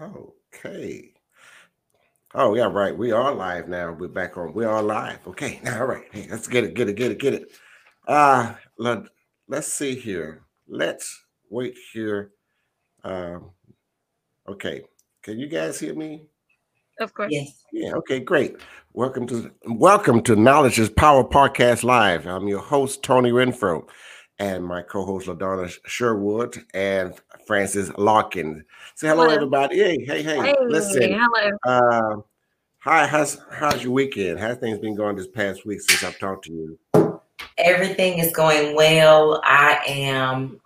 [0.00, 1.12] Okay.
[2.34, 2.96] Oh yeah, right.
[2.96, 3.92] We are live now.
[3.92, 4.54] We're back on.
[4.54, 5.18] We are live.
[5.26, 5.60] Okay.
[5.66, 6.04] All right.
[6.10, 6.72] Hey, let's get it.
[6.72, 6.96] Get it.
[6.96, 7.18] Get it.
[7.18, 7.52] Get it.
[8.08, 9.02] Uh let,
[9.48, 10.44] let's see here.
[10.68, 12.30] Let's wait here.
[13.04, 13.50] Um.
[14.48, 14.84] Okay.
[15.22, 16.22] Can you guys hear me?
[16.98, 17.30] Of course.
[17.30, 17.64] Yes.
[17.70, 17.92] Yeah.
[17.96, 18.20] Okay.
[18.20, 18.56] Great.
[18.94, 22.26] Welcome to welcome to Knowledge is Power Podcast Live.
[22.26, 23.86] I'm your host Tony Renfro,
[24.40, 27.14] and my co-host Ladonna Sherwood and
[27.46, 28.64] Francis Larkin.
[28.94, 29.34] Say hello, Hello.
[29.34, 29.78] everybody.
[29.78, 30.38] Hey, hey, hey.
[30.38, 31.20] Hey, Listen.
[31.20, 31.58] hello.
[31.66, 32.22] Uh,
[32.78, 34.40] hi, how's how's your weekend?
[34.40, 36.78] How things been going this past week since I've talked to you?
[37.58, 39.42] Everything is going well.
[39.44, 40.58] I am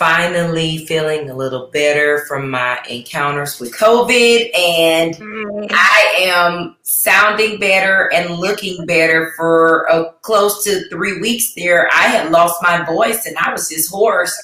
[0.00, 7.60] finally feeling a little better from my encounters with COVID, and Mm, I am sounding
[7.60, 11.86] better and looking better for uh, close to three weeks there.
[11.92, 14.34] I had lost my voice and I was just hoarse.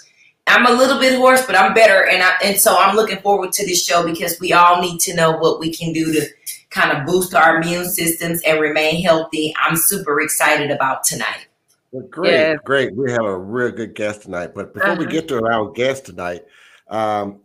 [0.47, 3.53] I'm a little bit hoarse, but I'm better, and I, and so I'm looking forward
[3.53, 6.29] to this show because we all need to know what we can do to
[6.69, 9.55] kind of boost our immune systems and remain healthy.
[9.59, 11.47] I'm super excited about tonight.
[11.93, 12.95] Well, great, great.
[12.95, 14.55] We have a real good guest tonight.
[14.55, 15.13] But before we Uh-huh.
[15.13, 16.45] get to our guest tonight,
[16.89, 17.41] um,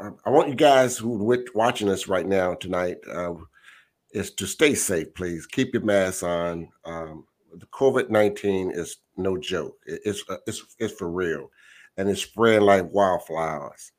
[0.00, 3.34] I- I want you guys who are watching us right now tonight uh,
[4.12, 5.46] is to stay safe, please.
[5.46, 6.68] Keep your mask on.
[6.84, 9.78] Um, the COVID nineteen is no joke.
[9.86, 11.50] It's uh, it's it's for real,
[11.96, 13.92] and it's spreading like wildflowers,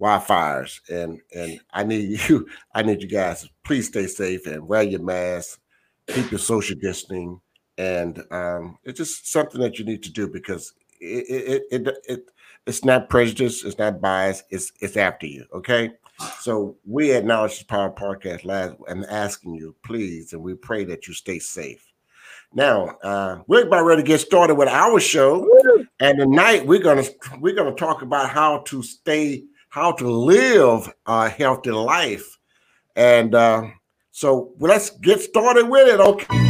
[0.00, 0.80] wildfires.
[0.90, 2.48] And and I need you.
[2.74, 3.48] I need you guys.
[3.64, 5.60] Please stay safe and wear your mask.
[6.06, 7.40] Keep your social distancing
[7.78, 11.96] and um, it's just something that you need to do because it it, it it
[12.08, 12.30] it
[12.66, 15.46] it's not prejudice, it's not bias, it's it's after you.
[15.54, 15.92] Okay,
[16.40, 21.06] so we at Knowledge Power Podcast Live am asking you, please, and we pray that
[21.06, 21.86] you stay safe.
[22.52, 25.48] Now uh, we're about ready to get started with our show,
[26.00, 27.04] and tonight we're gonna
[27.38, 32.38] we're gonna talk about how to stay, how to live a healthy life,
[32.96, 33.68] and uh,
[34.10, 36.00] so let's get started with it.
[36.00, 36.47] Okay.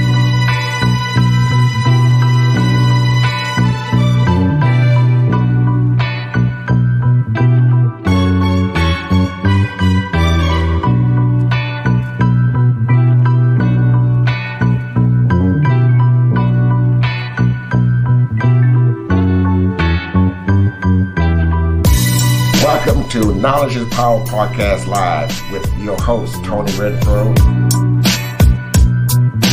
[23.38, 27.38] Knowledge is Power Podcast Live with your host, Tony Renfro,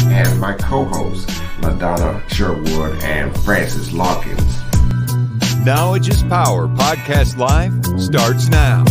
[0.10, 1.28] and my co host,
[1.60, 4.42] LaDonna Sherwood and Francis Larkins.
[5.64, 8.84] Knowledge is Power Podcast Live starts now.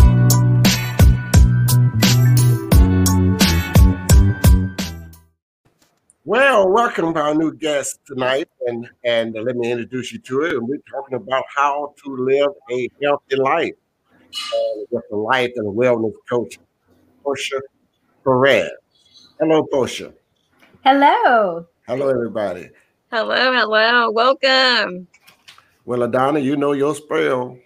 [6.25, 10.53] Well, welcome to our new guest tonight, and, and let me introduce you to it.
[10.53, 13.75] And we're talking about how to live a healthy life
[14.35, 16.59] Uh, with the life and wellness coach,
[17.23, 17.61] Portia
[18.25, 18.71] Perez.
[19.39, 20.13] Hello, Portia.
[20.85, 21.67] Hello.
[21.87, 22.69] Hello, everybody.
[23.11, 24.11] Hello, hello.
[24.11, 25.07] Welcome.
[25.85, 27.59] Well, Adonna, you know your spell.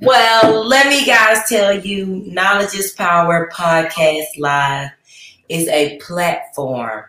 [0.00, 4.90] Well, let me guys tell you, Knowledge is Power Podcast Live
[5.48, 7.04] is a platform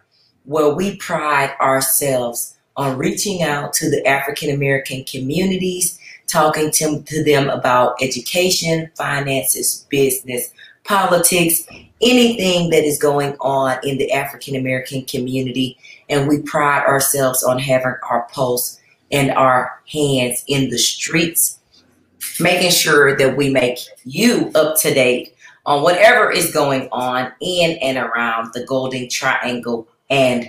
[0.45, 7.23] where we pride ourselves on reaching out to the African American communities, talking to, to
[7.23, 10.51] them about education, finances, business,
[10.83, 11.65] politics,
[12.01, 15.77] anything that is going on in the African American community.
[16.09, 18.79] And we pride ourselves on having our pulse
[19.11, 21.59] and our hands in the streets
[22.39, 25.35] making sure that we make you up to date
[25.65, 30.47] on whatever is going on in and around the Golden Triangle and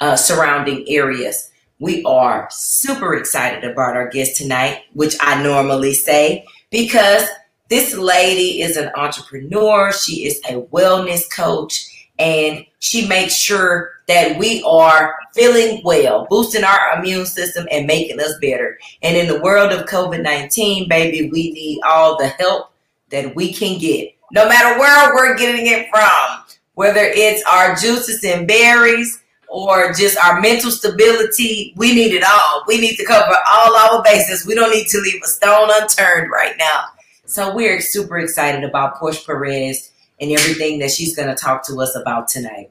[0.00, 1.50] uh, surrounding areas.
[1.82, 7.24] We are super excited about our guest tonight, which I normally say because
[7.70, 11.84] this lady is an entrepreneur, she is a wellness coach,
[12.20, 18.20] and she makes sure that we are feeling well, boosting our immune system and making
[18.20, 18.78] us better.
[19.02, 22.70] And in the world of COVID 19, baby, we need all the help
[23.08, 26.44] that we can get, no matter where we're getting it from,
[26.74, 29.21] whether it's our juices and berries
[29.52, 31.74] or just our mental stability.
[31.76, 32.64] We need it all.
[32.66, 34.46] We need to cover all our bases.
[34.46, 36.84] We don't need to leave a stone unturned right now.
[37.26, 39.90] So we're super excited about Portia Perez
[40.20, 42.70] and everything that she's going to talk to us about tonight.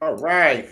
[0.00, 0.70] All right.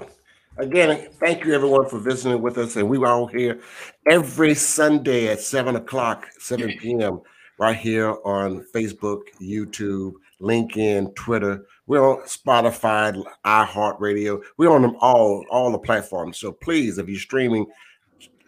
[0.56, 2.76] Again, thank you everyone for visiting with us.
[2.76, 3.60] And we are all here
[4.08, 7.20] every Sunday at 7 o'clock, 7 p.m.,
[7.58, 11.66] right here on Facebook, YouTube, LinkedIn, Twitter.
[11.86, 14.42] We're on Spotify, iHeartRadio.
[14.56, 16.38] We're on them all, all the platforms.
[16.38, 17.66] So please, if you're streaming,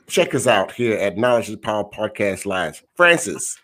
[0.06, 2.82] check us out here at Knowledge is Power Podcast Live.
[2.94, 3.58] Francis.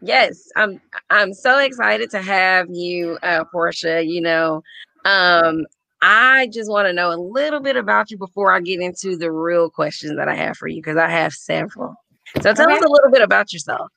[0.00, 0.80] Yes, I'm
[1.10, 4.04] I'm so excited to have you, uh, Portia.
[4.04, 4.62] You know,
[5.04, 5.64] um,
[6.02, 9.30] I just want to know a little bit about you before I get into the
[9.30, 11.94] real questions that I have for you because I have several.
[12.40, 12.78] So tell Okay.
[12.78, 13.88] us a little bit about yourself.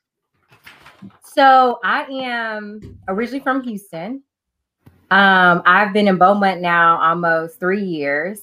[1.24, 4.22] So I am originally from Houston.
[5.10, 8.40] Um, I've been in Beaumont now almost three years.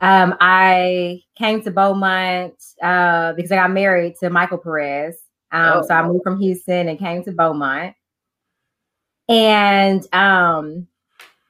[0.00, 5.18] Um, I came to Beaumont uh, because I got married to Michael Perez.
[5.52, 5.82] Um, Oh.
[5.82, 7.94] So I moved from Houston and came to Beaumont.
[9.28, 10.88] And um,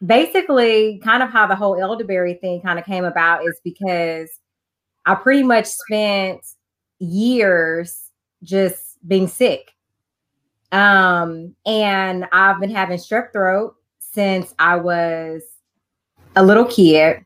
[0.05, 4.29] basically, kind of how the whole elderberry thing kind of came about is because
[5.06, 6.45] I pretty much spent
[6.99, 7.97] years
[8.43, 9.73] just being sick.
[10.73, 13.77] Um, and I've been having strep throat
[14.12, 15.43] since I was
[16.37, 17.25] a little kid,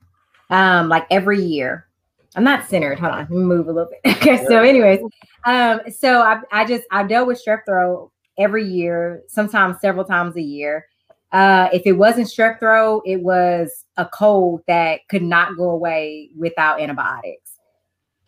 [0.51, 1.87] um, like every year.
[2.35, 2.99] I'm not centered.
[2.99, 4.17] Hold on, let me move a little bit.
[4.17, 5.01] okay, so, anyways,
[5.47, 10.37] um, so I, I just I dealt with strep throat every year, sometimes several times
[10.37, 10.87] a year.
[11.33, 16.31] Uh, if it wasn't strep throat, it was a cold that could not go away
[16.37, 17.53] without antibiotics.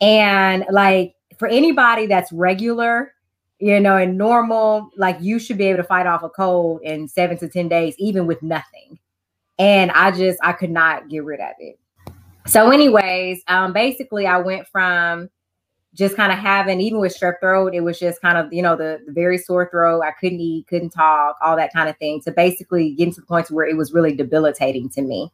[0.01, 3.13] And like for anybody that's regular,
[3.59, 7.09] you know, and normal, like you should be able to fight off a cold in
[7.09, 8.99] seven to 10 days, even with nothing.
[9.59, 11.79] And I just, I could not get rid of it.
[12.47, 15.29] So, anyways, um, basically, I went from
[15.95, 18.77] just kind of having, even with strep throat, it was just kind of, you know,
[18.77, 20.03] the, the very sore throat.
[20.03, 22.21] I couldn't eat, couldn't talk, all that kind of thing.
[22.23, 25.31] To basically getting to the point where it was really debilitating to me.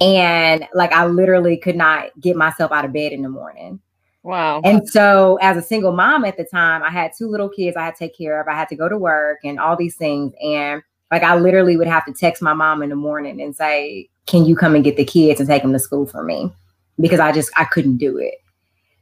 [0.00, 3.80] And like, I literally could not get myself out of bed in the morning.
[4.28, 4.60] Wow.
[4.62, 7.84] And so, as a single mom at the time, I had two little kids I
[7.86, 8.46] had to take care of.
[8.46, 10.34] I had to go to work and all these things.
[10.42, 14.10] And like, I literally would have to text my mom in the morning and say,
[14.26, 16.52] Can you come and get the kids and take them to school for me?
[17.00, 18.34] Because I just, I couldn't do it.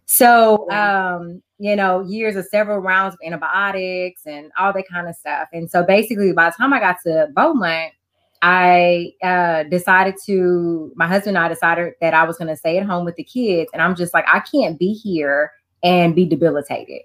[0.04, 5.16] So, um, you know, years of several rounds of antibiotics and all that kind of
[5.16, 5.48] stuff.
[5.52, 7.94] And so, basically, by the time I got to Beaumont,
[8.42, 12.78] I uh, decided to, my husband and I decided that I was going to stay
[12.78, 13.70] at home with the kids.
[13.72, 15.52] And I'm just like, I can't be here
[15.82, 17.02] and be debilitated.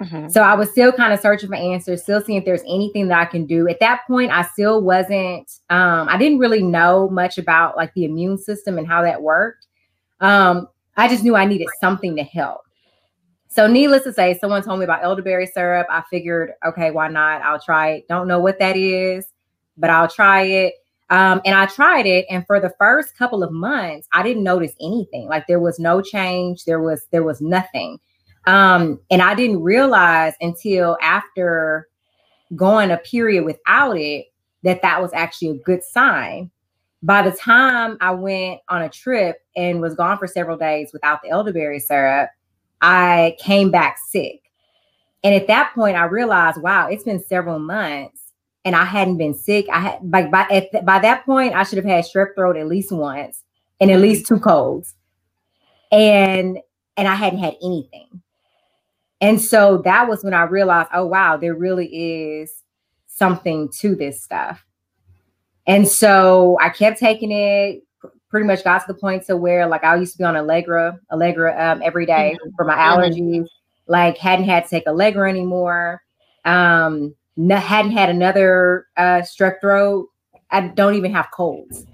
[0.00, 0.30] Mhm.
[0.30, 3.18] So I was still kind of searching for answers, still seeing if there's anything that
[3.20, 3.68] I can do.
[3.68, 8.04] At that point, I still wasn't, um, I didn't really know much about like the
[8.04, 9.66] immune system and how that worked.
[10.20, 12.62] Um, I just knew I needed something to help.
[13.48, 15.86] So, needless to say, someone told me about elderberry syrup.
[15.90, 17.42] I figured, okay, why not?
[17.42, 18.08] I'll try it.
[18.08, 19.26] Don't know what that is,
[19.80, 20.74] but I'll try it.
[21.10, 24.72] Um, and I tried it, and for the first couple of months, I didn't notice
[24.80, 25.26] anything.
[25.26, 26.64] Like there was no change.
[26.64, 27.98] There was there was nothing.
[28.46, 31.88] Um, and I didn't realize until after
[32.56, 34.26] going a period without it
[34.62, 36.50] that that was actually a good sign.
[37.02, 41.22] By the time I went on a trip and was gone for several days without
[41.22, 42.30] the elderberry syrup,
[42.82, 44.40] I came back sick.
[45.22, 48.19] And at that point, I realized, wow, it's been several months
[48.64, 49.66] and I hadn't been sick.
[49.72, 52.66] I had like by th- by that point, I should have had strep throat at
[52.66, 53.42] least once
[53.80, 54.94] and at least two colds,
[55.90, 56.58] and
[56.96, 58.22] and I hadn't had anything.
[59.20, 62.62] And so that was when I realized, oh wow, there really is
[63.06, 64.64] something to this stuff.
[65.66, 67.82] And so I kept taking it.
[68.28, 71.00] Pretty much got to the point to where like I used to be on Allegra,
[71.10, 73.46] Allegra um, every day for my allergies.
[73.88, 76.00] Like hadn't had to take Allegra anymore.
[76.44, 77.14] Um,
[77.48, 80.08] hadn't had another uh, strep throat.
[80.50, 81.86] I don't even have colds.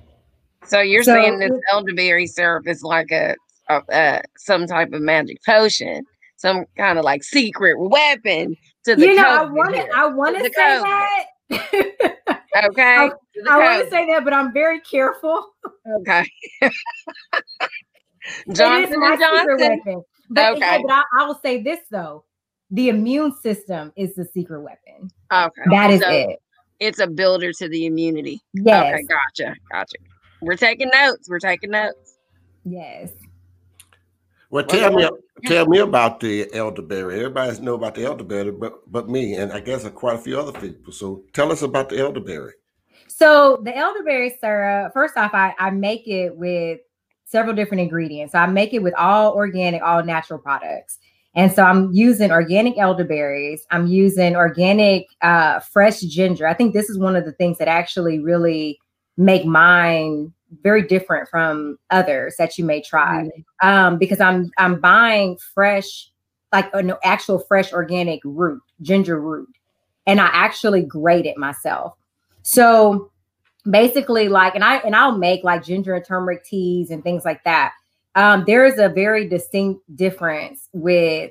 [0.65, 3.37] So you're So- saying this elderberry syrup is like a,
[3.69, 6.05] a uh, some type of magic potion,
[6.37, 9.88] some kind of like secret weapon to the you know, I want to.
[9.95, 10.83] I want to say COVID.
[11.50, 12.43] that.
[12.71, 12.83] Okay.
[12.83, 13.11] I-
[13.50, 15.47] I want to say that, but I'm very careful.
[16.00, 16.26] Okay.
[18.53, 19.57] Johnson my and secret Johnson.
[19.87, 20.03] weapon.
[20.31, 20.83] But, Okay.
[20.87, 22.25] but I, I will say this though:
[22.71, 25.11] the immune system is the secret weapon.
[25.33, 25.63] Okay.
[25.71, 26.41] That is So it.
[26.79, 28.43] It's a builder to the immunity.
[28.53, 28.95] Yes.
[28.95, 29.55] Okay, gotcha.
[29.73, 29.97] Gotcha.
[30.43, 31.29] We're taking notes.
[31.29, 32.19] We're taking notes.
[32.65, 33.11] Yes.
[34.51, 35.09] Well, tell me,
[35.45, 37.17] tell me about the elderberry.
[37.17, 40.59] Everybody know about the elderberry, but but me, and I guess quite a few other
[40.59, 40.93] people.
[40.93, 42.53] So tell us about the elderberry.
[43.09, 46.81] So the elderberry syrup, first off, I, I make it with
[47.25, 48.33] several different ingredients.
[48.33, 50.99] So I make it with all organic, all natural products.
[51.37, 53.66] And so I'm using organic elderberries.
[53.71, 56.47] I'm using organic uh, fresh ginger.
[56.47, 58.81] I think this is one of the things that actually really
[59.19, 63.28] make mine very different from others that you may try.
[63.62, 66.11] Um, because I'm I'm buying fresh,
[66.52, 69.49] like an actual fresh organic root, ginger root,
[70.07, 71.95] and I actually grate it myself.
[72.43, 73.11] So
[73.69, 77.45] basically, like, and I and I'll make like ginger and turmeric teas and things like
[77.45, 77.73] that.
[78.17, 81.31] Um, there is a very distinct difference with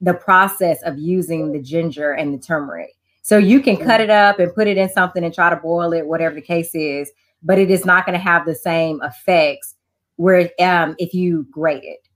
[0.00, 2.90] the process of using the ginger and the turmeric.
[3.22, 5.92] So you can cut it up and put it in something and try to boil
[5.92, 7.12] it, whatever the case is,
[7.42, 9.76] but it is not going to have the same effects
[10.16, 12.08] where um if you grate it.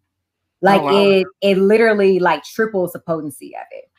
[0.62, 0.96] Like wow.
[0.96, 3.90] it it literally like triples the potency of it.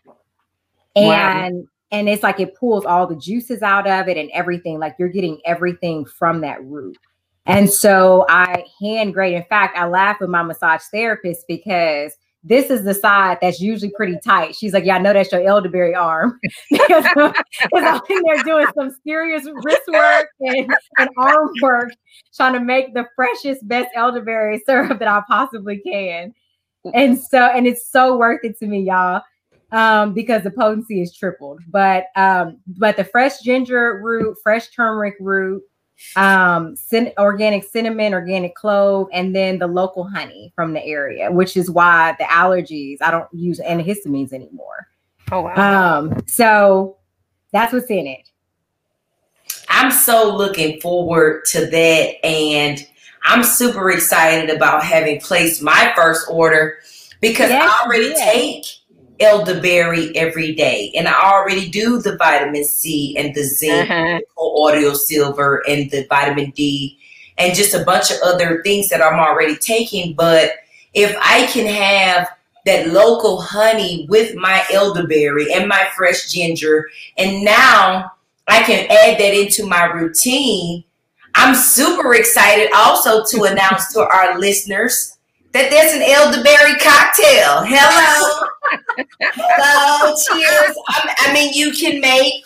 [0.96, 1.46] Wow.
[1.46, 4.80] And and it's like it pulls all the juices out of it and everything.
[4.80, 6.98] Like you're getting everything from that root.
[7.48, 9.34] And so I hand grate.
[9.34, 12.14] In fact, I laugh with my massage therapist because
[12.44, 14.56] this is the side that's usually pretty tight.
[14.56, 16.40] She's like, Yeah, I know that's your elderberry arm.
[16.70, 17.06] because
[17.74, 21.92] I'm in there doing some serious wrist work and, and arm work,
[22.36, 26.34] trying to make the freshest, best elderberry syrup that I possibly can.
[26.94, 29.22] And so, and it's so worth it to me, y'all
[29.72, 31.62] um, because the potency is tripled.
[31.68, 35.62] But um, but the fresh ginger root, fresh turmeric root,
[36.16, 41.58] um, cin- organic cinnamon, organic clove, and then the local honey from the area, which
[41.58, 44.88] is why the allergies I don't use antihistamines anymore.
[45.32, 46.00] Oh wow.
[46.00, 46.98] Um, so
[47.52, 48.30] that's what's in it.
[49.70, 52.26] I'm so looking forward to that.
[52.26, 52.80] And
[53.26, 56.78] I'm super excited about having placed my first order
[57.22, 58.34] because Yes, I already yes.
[58.34, 58.66] take
[59.20, 60.92] elderberry every day.
[60.96, 64.20] And I already do the vitamin C and the zinc, Uh-huh.
[64.38, 66.98] audio silver, and the vitamin D,
[67.38, 70.14] and just a bunch of other things that I'm already taking.
[70.14, 70.52] But
[70.94, 72.30] if I can have
[72.66, 78.12] that local honey with my elderberry and my fresh ginger, and now
[78.48, 80.84] I can add that into my routine.
[81.36, 85.17] I'm super excited also to announce to our listeners
[85.58, 87.66] that there's an elderberry cocktail.
[87.66, 88.48] Hello.
[89.20, 90.16] Hello.
[90.30, 90.78] Cheers.
[90.88, 92.46] I, I mean, you can make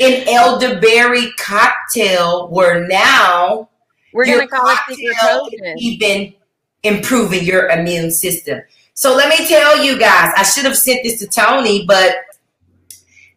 [0.00, 3.68] an elderberry cocktail where now
[4.14, 5.78] We're your gonna call it secret cocktail is potion.
[5.78, 6.34] even
[6.82, 8.62] improving your immune system.
[8.94, 12.16] So let me tell you guys, I should have sent this to Tony, but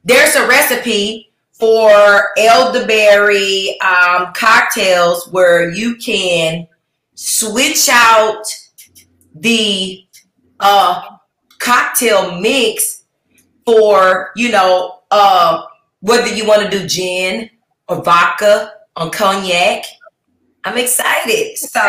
[0.05, 6.67] there's a recipe for elderberry um, cocktails where you can
[7.15, 8.43] switch out
[9.35, 10.05] the
[10.59, 11.03] uh,
[11.59, 13.03] cocktail mix
[13.65, 15.63] for you know uh,
[16.01, 17.49] whether you want to do gin
[17.87, 19.85] or vodka or cognac.
[20.65, 21.57] I'm excited.
[21.57, 21.79] So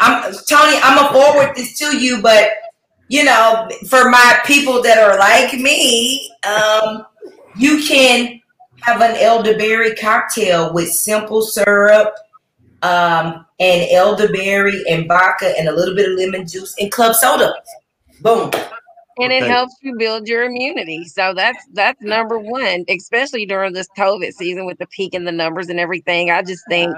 [0.00, 2.50] I'm Tony, I'm gonna forward this to you, but
[3.08, 7.06] you know, for my people that are like me, um,
[7.56, 8.40] you can
[8.80, 12.14] have an elderberry cocktail with simple syrup,
[12.84, 17.52] um, and elderberry and vodka and a little bit of lemon juice and club soda.
[18.20, 18.50] Boom.
[19.18, 19.48] and it Okay.
[19.48, 21.04] helps you build your immunity.
[21.04, 25.32] So that's that's number one, especially during this COVID season with the peak in the
[25.32, 26.30] numbers and everything.
[26.30, 26.94] I just think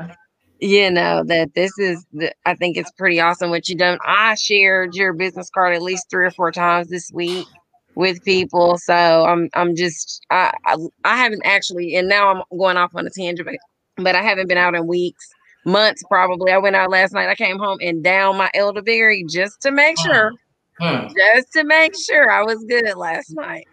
[0.61, 3.99] you know that this is the, I think it's pretty awesome what you done.
[4.05, 7.47] I shared your business card at least three or four times this week
[7.95, 8.79] with people.
[8.79, 13.07] So I'm I'm just I I, I haven't actually and now I'm going off on
[13.07, 15.29] a tangent, but, but I haven't been out in weeks.
[15.67, 16.53] Months probably.
[16.53, 17.29] I went out last night.
[17.29, 20.33] I came home and down my elderberry just to make sure
[20.79, 21.07] Hmm.
[21.17, 23.67] just to make sure I was good last night.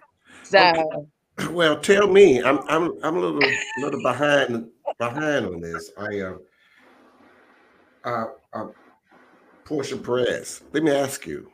[0.44, 1.08] So
[1.52, 3.42] Well, tell me, I'm I'm I'm a little
[3.82, 4.70] little behind
[5.00, 5.92] behind on this.
[5.98, 6.38] I uh,
[8.04, 8.68] uh, uh
[9.66, 10.62] Portia Perez.
[10.74, 11.50] Let me ask you.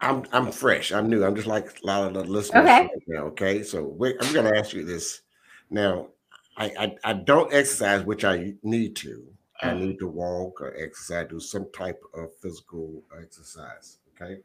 [0.00, 0.92] I'm I'm fresh.
[0.92, 1.24] I'm new.
[1.24, 2.82] I'm just like a lot of the listeners Okay.
[2.82, 3.22] right now.
[3.26, 5.22] Okay, so wait, I'm going to ask you this.
[5.70, 6.08] Now,
[6.56, 9.24] I, I I don't exercise, which I need to.
[9.62, 9.80] I mm-hmm.
[9.80, 13.98] need to walk or exercise, do some type of physical exercise.
[14.14, 14.40] Okay,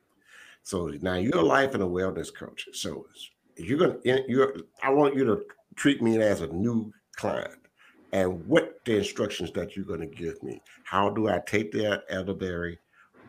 [0.63, 2.67] so now you're a life and a wellness coach.
[2.73, 3.05] So
[3.57, 3.97] you're gonna
[4.27, 5.43] you're I want you to
[5.75, 7.55] treat me as a new client.
[8.11, 10.61] And what the instructions that you're going to give me?
[10.83, 12.79] How do I take the elderberry?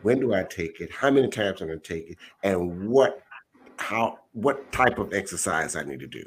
[0.01, 0.91] When do I take it?
[0.91, 2.17] How many times I'm going to take it?
[2.43, 3.21] And what
[3.77, 6.23] how what type of exercise I need to do?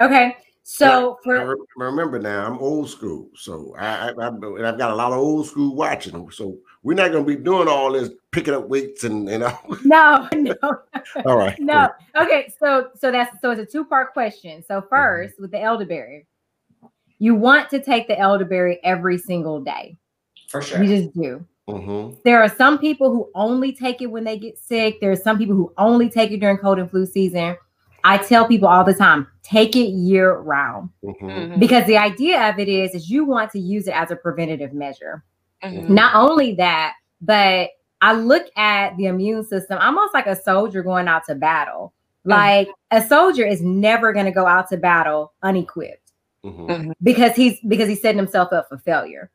[0.00, 0.36] Okay.
[0.64, 4.78] So I for re- remember now, I'm old school, so I, I, I and I've
[4.78, 6.30] got a lot of old school watching.
[6.30, 9.58] So we're not going to be doing all this picking up weights and you know.
[9.84, 10.54] no, no,
[11.26, 11.58] all right.
[11.58, 11.90] no.
[12.16, 14.62] Okay, so so that's so it's a two part question.
[14.62, 16.26] So 1st with the elderberry,
[17.18, 19.96] you want to take the elderberry every single day.
[20.48, 20.82] For sure.
[20.82, 21.46] You just do.
[21.68, 22.20] Mm-hmm.
[22.24, 25.00] There are some people who only take it when they get sick.
[25.00, 27.56] There are some people who only take it during cold and flu season.
[28.04, 31.26] I tell people all the time, take it year round Mm-hmm.
[31.28, 34.16] mhm, because the idea of it is is you want to use it as a
[34.16, 35.24] preventative measure.
[35.62, 35.88] mhm.
[35.88, 41.06] Not only that, but I look at the immune system almost like a soldier going
[41.08, 41.92] out to battle.
[42.24, 45.98] Like a soldier is never going to go out to battle unequipped
[46.44, 46.90] Mm-hmm.
[47.02, 49.30] because he's because he's setting himself up for failure.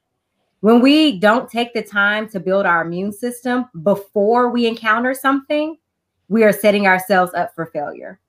[0.59, 5.77] When we don't take the time to build our immune system before we encounter something,
[6.27, 8.19] we are setting ourselves up for failure.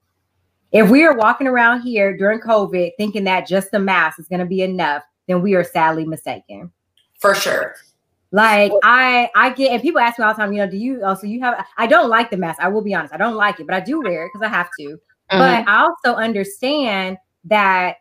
[0.73, 4.41] If we are walking around here during COVID thinking that just the mask is going
[4.41, 6.71] to be enough, then we are sadly mistaken.
[7.19, 7.75] For sure.
[8.31, 11.03] Like I, I get, and people ask me all the time, you know, do you
[11.03, 11.65] also you have?
[11.79, 12.61] I don't like the mask.
[12.61, 14.51] I will be honest, I don't like it, but I do wear it because I
[14.55, 14.85] have to.
[14.85, 15.39] Mm-hmm.
[15.39, 17.97] But I also understand that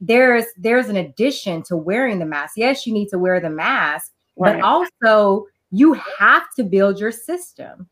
[0.00, 2.54] there's there's an addition to wearing the mask.
[2.56, 4.60] Yes, you need to wear the mask, Right.
[4.60, 7.88] but also you have to build your system.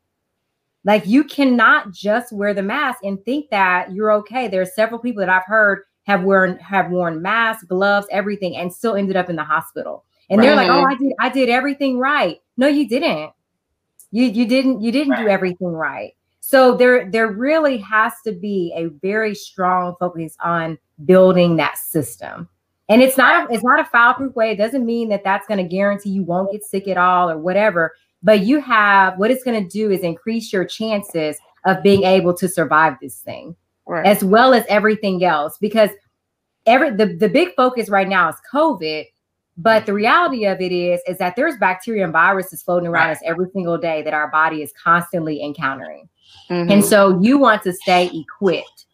[0.84, 4.48] Like you cannot just wear the mask and think that you're okay.
[4.48, 8.72] There are several people that I've heard have worn have worn masks, gloves, everything, and
[8.72, 10.04] still ended up in the hospital.
[10.28, 13.32] And they're like, "Oh, I did, I did everything right." No, you didn't.
[14.10, 16.14] You you didn't you didn't do everything right.
[16.40, 22.48] So there there really has to be a very strong focus on building that system.
[22.88, 24.50] And it's not a, it's not a foul proof way.
[24.50, 27.38] It doesn't mean that that's going to guarantee you won't get sick at all or
[27.38, 27.94] whatever.
[28.22, 32.34] But you have what it's going to do is increase your chances of being able
[32.34, 33.54] to survive this thing
[33.86, 34.06] Right.
[34.06, 35.90] as well as everything else because
[36.66, 39.06] every the, the big focus right now is covid
[39.56, 43.16] but the reality of it is is that there's bacteria and viruses floating around Right.
[43.16, 46.08] us every single day that our body is constantly encountering
[46.48, 46.70] Mhm.
[46.72, 48.86] and so you want to stay equipped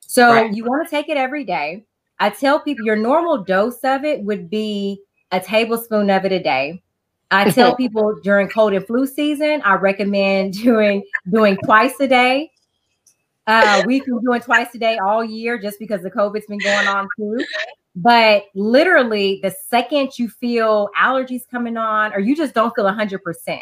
[0.00, 0.52] so Right.
[0.52, 1.84] you want to take it every day
[2.18, 6.42] i tell people your normal dose of it would be a tablespoon of it a
[6.42, 6.82] day
[7.30, 12.50] i tell people during cold and flu season i recommend doing doing twice a day
[13.46, 16.88] uh, we've been doing twice a day all year just because the COVID's been going
[16.88, 17.44] on too.
[17.94, 23.60] But literally, the second you feel allergies coming on, or you just don't feel 100%,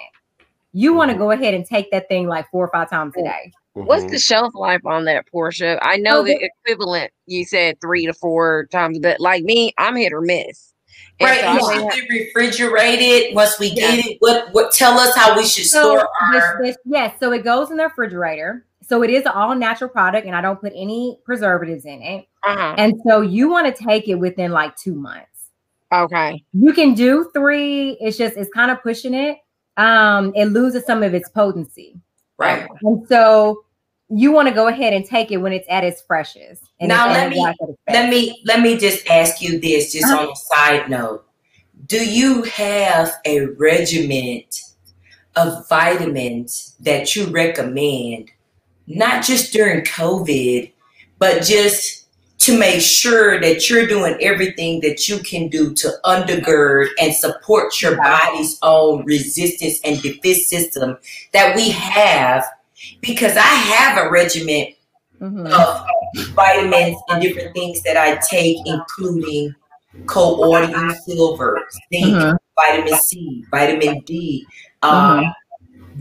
[0.72, 3.22] you want to go ahead and take that thing like four or five times a
[3.22, 3.52] day.
[3.74, 4.10] What's Mhm.
[4.10, 5.78] the shelf life on that Portia?
[5.82, 9.96] I know Oh, the equivalent you said three to four times, but like me, I'm
[9.96, 10.73] hit or miss.
[11.20, 11.40] Right.
[11.40, 13.96] so I You may should have- be refrigerated once we Yeah.
[13.96, 14.16] get it.
[14.20, 17.44] What what tell us how we should So, store this, our this, yes, so it
[17.44, 18.64] goes in the refrigerator.
[18.86, 22.26] So it is an all natural product, and I don't put any preservatives in it.
[22.42, 22.74] uh-huh.
[22.76, 25.50] And so you want to take it within like two months.
[25.92, 26.42] Okay.
[26.52, 27.96] You can do three.
[28.00, 29.38] It's just it's kind of pushing it.
[29.76, 31.96] Um, it loses some of its potency.
[32.38, 32.66] right.
[32.82, 33.63] And so
[34.10, 36.62] you want to go ahead and take it when it's at its freshest.
[36.80, 37.44] And Now, let me-
[37.88, 40.26] Let me let me just ask you this, just Uh-huh.
[40.26, 41.24] on a side note.
[41.86, 44.60] Do you have a regiment
[45.36, 48.30] of vitamins that you recommend,
[48.86, 50.70] not just during COVID,
[51.18, 52.02] but just
[52.38, 57.80] to make sure that you're doing everything that you can do to undergird and support
[57.80, 60.98] your body's own resistance and defense system
[61.32, 62.44] that we have?
[63.00, 64.70] Because I have a regiment
[65.20, 65.52] Mhm.
[65.52, 65.86] of
[66.34, 69.54] vitamins and different things that I take, including
[70.06, 71.60] coordinating silver,
[71.92, 72.36] zinc, Mhm.
[72.56, 74.46] vitamin C, vitamin D,
[74.82, 75.32] um,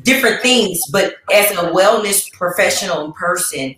[0.04, 0.80] different things.
[0.91, 3.76] But as a wellness professional and person,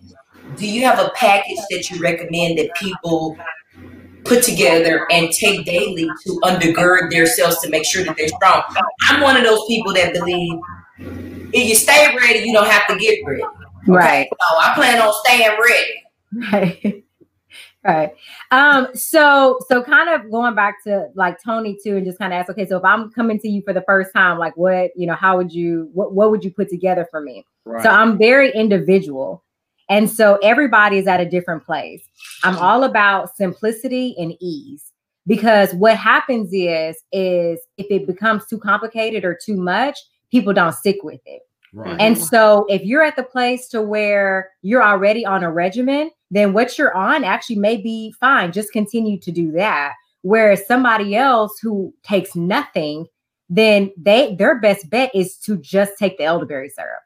[0.58, 3.38] do you have a package that you recommend that people
[4.24, 8.64] put together and take daily to undergird themselves to make sure that they're strong?
[9.10, 10.60] I'm one of those people that believe
[10.98, 13.44] if you stay ready, you don't have to get ready.
[13.88, 14.28] Right.
[14.30, 16.52] So I plan on staying ready.
[16.52, 17.04] Right.
[17.84, 18.12] right.
[18.52, 22.40] Um, so so kind of going back to like Tony too, and just kind of
[22.40, 25.08] ask, okay, so if I'm coming to you for the first time, like what, you
[25.08, 27.46] know, how would you what what would you put together for me?
[27.66, 27.84] Right.
[27.84, 29.44] So I'm very individual.
[29.88, 32.02] And so everybody is at a different place.
[32.44, 34.92] I'm all about simplicity and ease
[35.28, 40.00] because what happens is is if it becomes too complicated or too much,
[40.36, 41.44] people don't stick with it.
[41.72, 41.96] right.
[42.02, 46.52] And so if you're at the place to where you're already on a regimen, then
[46.52, 48.52] what you're on actually may be fine.
[48.52, 49.94] Just continue to do that.
[50.24, 53.06] Whereas somebody else who takes nothing,
[53.48, 57.04] then they their best bet is to just take the elderberry syrup.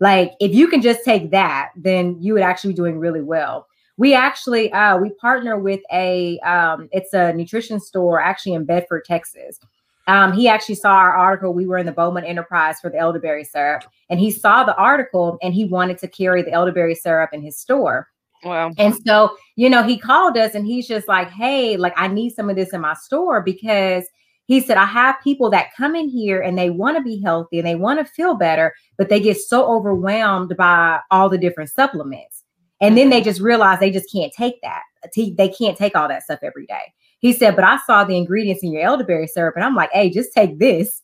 [0.00, 3.68] Like if you can just take that, then you would actually be doing really well.
[3.96, 9.04] We actually uh we partner with a um it's a nutrition store actually in Bedford,
[9.04, 9.60] Texas.
[10.08, 11.54] Um, he actually saw our article.
[11.54, 15.38] We were in the Beaumont Enterprise for the elderberry syrup, and he saw the article
[15.42, 18.08] and he wanted to carry the elderberry syrup in his store.
[18.44, 18.72] Wow.
[18.76, 22.30] And so, you know, he called us and he's just like, hey, like, I need
[22.30, 24.04] some of this in my store because
[24.46, 27.58] he said, I have people that come in here and they want to be healthy
[27.58, 31.70] and they want to feel better, but they get so overwhelmed by all the different
[31.70, 32.42] supplements.
[32.80, 34.82] And then they just realize they just can't take that.
[35.14, 36.92] They can't take all that stuff every day.
[37.22, 40.10] He said, but I saw the ingredients in your elderberry syrup and I'm like, hey,
[40.10, 41.00] just take this.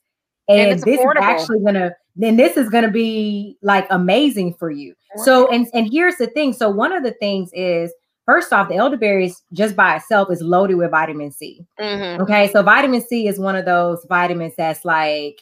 [0.48, 1.18] And And, this affordable.
[1.18, 4.94] is actually gonna then this is gonna be like amazing for you.
[5.24, 6.52] So and and here's the thing.
[6.52, 7.92] So one of the things is
[8.26, 11.64] first off, the elderberries just by itself is loaded with vitamin C.
[11.80, 12.20] mhm.
[12.20, 15.40] Okay, so vitamin C is one of those vitamins that's like,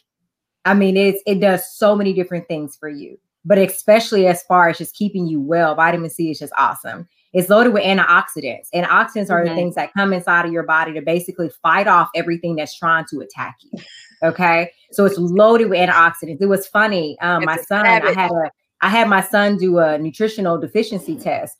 [0.64, 3.18] I mean, it's it does so many different things for you.
[3.48, 7.08] but especially as far as just keeping you well, vitamin C is just awesome.
[7.36, 8.68] It's loaded with antioxidants.
[8.74, 9.48] Antioxidants are Mhm.
[9.48, 13.04] the things that come inside of your body to basically fight off everything that's trying
[13.10, 13.78] to attack you.
[14.22, 14.72] Okay.
[14.92, 16.38] So it's loaded with antioxidants.
[16.40, 17.18] It was funny.
[17.20, 21.58] Um, my son, I had a I had my son do a nutritional deficiency test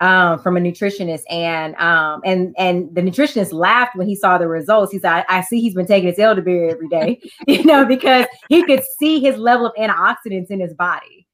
[0.00, 4.48] um, from a nutritionist, and um, and and the nutritionist laughed when he saw the
[4.48, 4.92] results.
[4.92, 8.24] He said, "I, I see he's been taking his elderberry every day, you know, because
[8.48, 11.26] he could see his level of antioxidants in his body,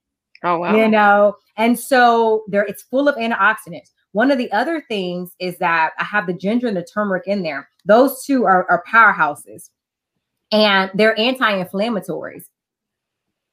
[0.44, 0.76] Oh wow.
[0.76, 5.58] you know, and so there it's full of antioxidants." One of the other things is
[5.58, 7.68] that I have the ginger and the turmeric in there.
[7.84, 9.70] Those two are, are powerhouses,
[10.52, 12.44] and they're anti-inflammatories.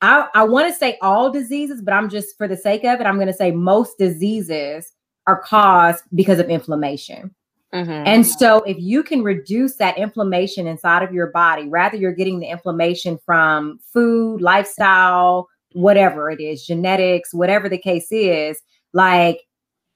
[0.02, 3.06] I, I want to say all diseases, but I'm just for the sake of it,
[3.06, 4.94] I'm going to say most diseases
[5.28, 7.34] are caused because of inflammation.
[7.74, 8.04] Mhm.
[8.06, 12.40] And so, if you can reduce that inflammation inside of your body, rather you're getting
[12.40, 18.60] the inflammation from food, lifestyle, whatever it is, genetics, whatever the case is,
[18.94, 19.42] like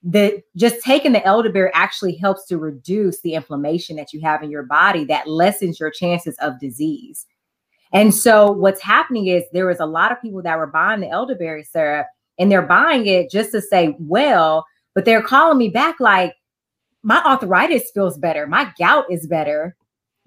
[0.04, 4.52] the just taking the elderberry actually helps to reduce the inflammation that you have in
[4.52, 7.26] your body that lessens your chances of disease.
[7.92, 11.10] And so what's happening is there was a lot of people that were buying the
[11.10, 12.08] elderberry syrup
[12.38, 16.36] and they're buying it just to say, well, but they're calling me back like
[17.04, 19.76] my arthritis feels better, my gout is better.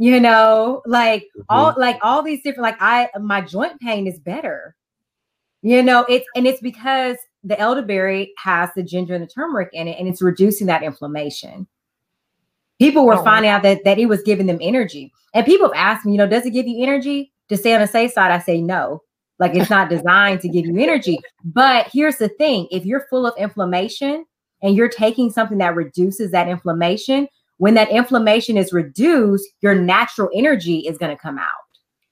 [0.01, 1.81] You know, like all mm-hmm.
[1.81, 4.77] like all these different like I my joint pain is better.
[5.63, 9.89] You know, it's and it's because the elderberry has the ginger and the turmeric in
[9.89, 11.67] it and it's reducing that inflammation.
[12.79, 15.13] People were Oh, finding out that that it was giving them energy.
[15.35, 17.33] And people have asked me, you know, does it give you energy?
[17.49, 19.03] To stay on the safe side, I say no.
[19.39, 21.19] Like it's not designed to give you energy.
[21.45, 24.25] But here's the thing: if you're full of inflammation
[24.63, 27.27] and you're taking something that reduces that inflammation,
[27.59, 31.47] when that inflammation is reduced, your natural energy is going to come out.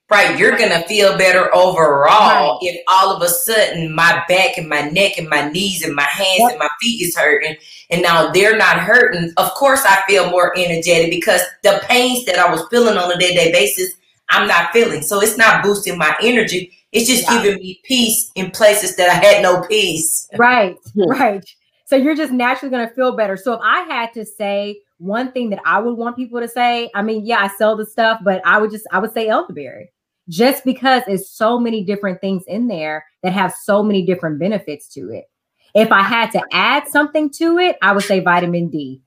[0.09, 2.07] Right, you're gonna feel better overall
[2.53, 2.59] Right.
[2.62, 6.05] if all of a sudden my back and my neck and my knees and my
[6.05, 6.51] hands Yep.
[6.53, 7.57] and my feet is hurting,
[7.90, 9.33] and now they're not hurting.
[9.37, 13.19] Of course, I feel more energetic because the pains that I was feeling on a
[13.19, 13.95] day-to-day basis,
[14.31, 15.03] I'm not feeling.
[15.03, 16.73] So it's not boosting my energy.
[16.92, 17.42] It's just Yeah.
[17.42, 20.29] giving me peace in places that I had no peace.
[20.37, 21.11] Right, hmm.
[21.11, 21.45] right.
[21.85, 23.37] So you're just naturally going to feel better.
[23.37, 26.90] So if I had to say one thing that I would want people to say,
[26.95, 29.90] I mean, yeah, I sell the stuff, but I would just I would say elderberry.
[30.29, 34.89] Just because it's so many different things in there that have so many different benefits
[34.95, 35.25] to it.
[35.75, 39.03] If I had to add something to it, I would say vitamin D.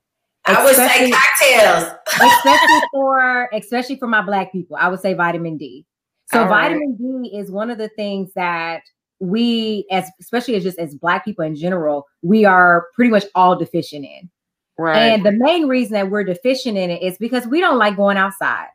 [0.46, 1.94] I would say cocktails.
[2.06, 5.84] especially for especially for my black people i would say vitamin d
[6.32, 6.62] so All right.
[6.70, 8.80] vitamin d is one of the things that
[9.18, 13.54] we as especially as just as black people in general we are pretty much all
[13.54, 14.30] deficient in
[14.78, 14.96] Right.
[15.12, 18.16] and the main reason that we're deficient in it is because we don't like going
[18.16, 18.68] outside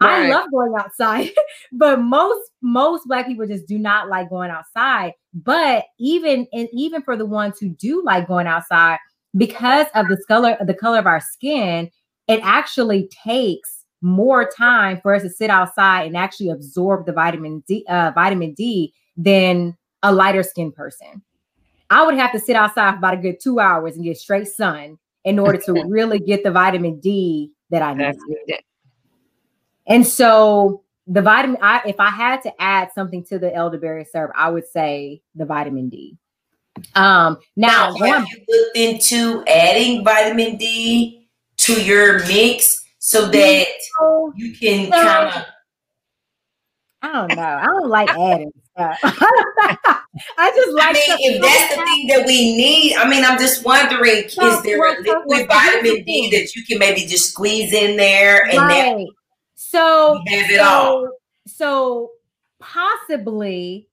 [0.00, 1.30] i love going outside
[1.72, 7.02] but most most black people just do not like going outside but even and even
[7.02, 8.98] for the ones who do like going outside
[9.36, 11.90] because of the color the color of our skin
[12.28, 17.64] it actually takes more time for us to sit outside and actually absorb the vitamin
[17.66, 21.22] D uh, vitamin D than a lighter skinned person.
[21.90, 24.46] I would have to sit outside for about a good two hours and get straight
[24.46, 28.16] sun in order to really get the vitamin D that I need.
[29.88, 34.32] And so the vitamin, I if I had to add something to the elderberry syrup,
[34.36, 36.16] I would say the vitamin D.
[36.94, 43.66] Um, now, Now, have you looked into adding vitamin D to your mix so that
[44.36, 45.02] you can No.
[45.02, 45.44] kind of
[47.00, 47.42] I don't know.
[47.42, 48.98] I don't like adding stuff.
[49.04, 50.88] I just like.
[50.88, 54.48] I mean, if that's the thing that we need, I mean, I'm just wondering, No,
[54.48, 57.06] is there well, a liquid well, so here's the vitamin D that you can maybe
[57.06, 59.06] just squeeze in there and then right.
[59.60, 61.04] So you have all?
[61.04, 61.12] so,
[61.46, 62.10] so
[62.60, 63.88] possibly,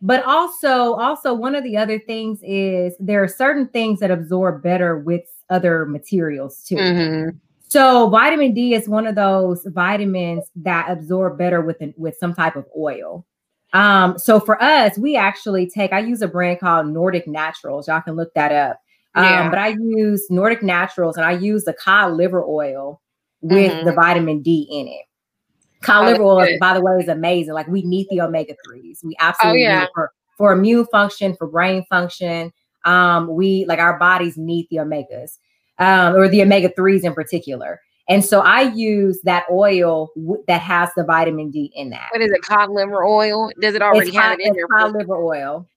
[0.00, 4.62] but also also one of the other things is there are certain things that absorb
[4.62, 6.76] better with other materials too.
[6.76, 7.38] Mhm.
[7.68, 12.34] So vitamin D is one of those vitamins that absorb better with an, with some
[12.34, 13.26] type of oil.
[13.74, 15.92] Um, so for us, we actually take.
[15.92, 17.88] I use a brand called Nordic Naturals.
[17.88, 18.80] Y'all can look that up.
[19.14, 19.50] Um, Yeah.
[19.50, 23.02] but I use Nordic Naturals, and I use the cod liver oil
[23.42, 23.84] with Mhm.
[23.84, 25.04] the vitamin D in it.
[25.82, 27.54] Cod Oh, liver oil, by the way, is amazing.
[27.54, 29.00] Like we need the omega threes.
[29.02, 29.78] We absolutely yeah.
[29.78, 32.52] need it for for immune function, for brain function.
[32.84, 35.38] Um, we like our bodies need the omegas
[35.78, 37.80] um, or the omega 3s in particular.
[38.08, 42.08] And so I use that oil w- that has the vitamin D in that.
[42.10, 42.42] What is it?
[42.42, 43.50] Cod liver oil?
[43.60, 44.66] Does it already It's have cod, it in there?
[44.66, 45.68] cod liver oil.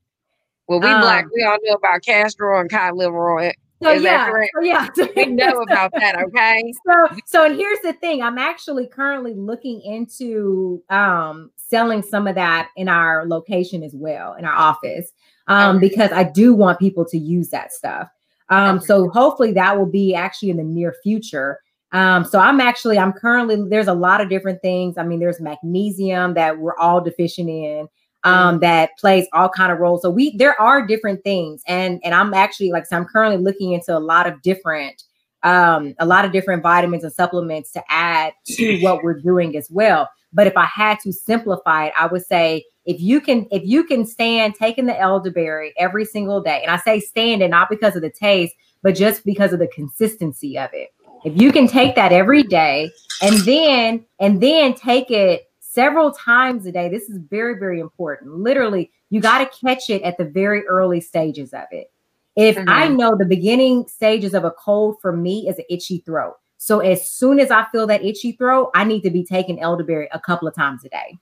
[0.67, 3.51] Well, we black, um, we all know about castor oil and cod liver oil.
[3.83, 4.87] So Is yeah, so yeah.
[5.15, 6.73] We know about that, okay?
[6.87, 12.35] so so and here's the thing i'm actually currently looking into um selling some of
[12.35, 15.11] that in our location as well in our office
[15.47, 15.87] um, Okay.
[15.87, 18.07] because I do want people to use that stuff.
[18.49, 18.85] Um, Okay.
[18.85, 21.59] so hopefully that will be actually in the near future.
[21.91, 24.97] Um, so I'm actually, I'm currently, there's a lot of different things.
[24.97, 27.87] I mean, there's magnesium that we're all deficient in,
[28.23, 30.01] um, that plays all kind of roles.
[30.01, 31.61] So we, there are different things.
[31.67, 35.03] And, and I'm actually like, so I'm currently looking into a lot of different,
[35.43, 39.69] um, a lot of different vitamins and supplements to add to what we're doing as
[39.69, 40.09] well.
[40.31, 43.83] But if I had to simplify it, I would say if you can, if you
[43.83, 47.95] can stand taking the elderberry every single day, and I say stand and not because
[47.95, 50.89] of the taste, but just because of the consistency of it.
[51.23, 56.65] If you can take that every day and then and then take it several times
[56.65, 58.37] a day, this is very, very important.
[58.37, 61.91] Literally, you got to catch it at the very early stages of it.
[62.35, 66.35] If I know the beginning stages of a cold for me is an itchy throat.
[66.57, 70.07] So as soon as I feel that itchy throat, I need to be taking elderberry
[70.11, 71.17] a couple of times a day.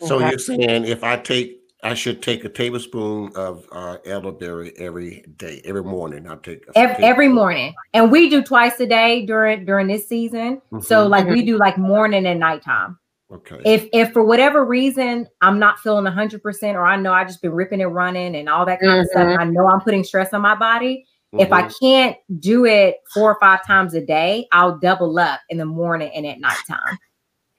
[0.00, 0.30] So Okay.
[0.30, 5.60] you're saying if I take, I should take a tablespoon of uh, elderberry every day,
[5.64, 6.26] every morning.
[6.28, 7.74] I'll take a Every, every morning.
[7.92, 10.62] And we do twice a day during during this season.
[10.80, 11.10] So Mhm.
[11.10, 12.98] like we do like morning and nighttime.
[13.32, 13.60] Okay.
[13.64, 17.52] If if for whatever reason I'm not feeling 100% or I know I just been
[17.52, 19.40] ripping and running and all that kind of stuff, Mhm.
[19.40, 21.78] I know I'm putting stress on my body, if I Mhm.
[21.80, 26.10] can't do it four or five times a day, I'll double up in the morning
[26.14, 26.98] and at nighttime.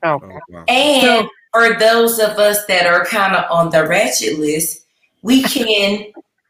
[0.05, 0.25] Okay.
[0.25, 0.63] Oh, wow.
[0.69, 4.85] And So- for those of us that are kind of on the ratchet list,
[5.21, 6.05] we can.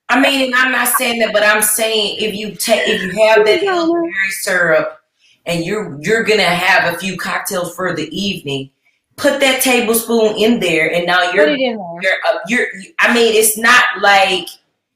[0.09, 3.09] I mean, and I'm not saying that, but I'm saying if you take if you
[3.27, 4.99] have that elderberry syrup
[5.47, 8.69] and you're you're gonna have a few cocktails for the evening,
[9.17, 12.01] put that tablespoon in there, and now you're it in there.
[12.01, 12.67] you're uh, you're.
[12.99, 14.47] I mean, it's not like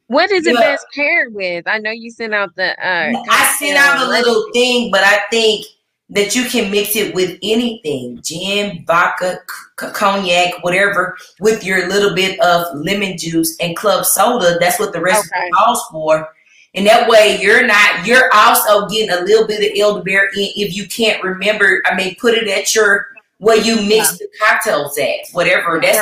[0.07, 1.67] What is it best paired with?
[1.67, 2.71] I know you sent out the.
[2.85, 5.65] Uh, I sent out a little thing, but I think
[6.09, 9.39] that you can mix it with anything gin, vodka,
[9.79, 14.57] c- cognac, whatever, with your little bit of lemon juice and club soda.
[14.59, 15.49] That's what the recipe Okay.
[15.51, 16.27] calls for.
[16.75, 20.75] And that way you're not, you're also getting a little bit of elderberry in if
[20.75, 21.81] you can't remember.
[21.85, 23.07] I mean, put it at your,
[23.41, 25.79] where you mix the cocktails at, whatever.
[25.81, 25.97] That's,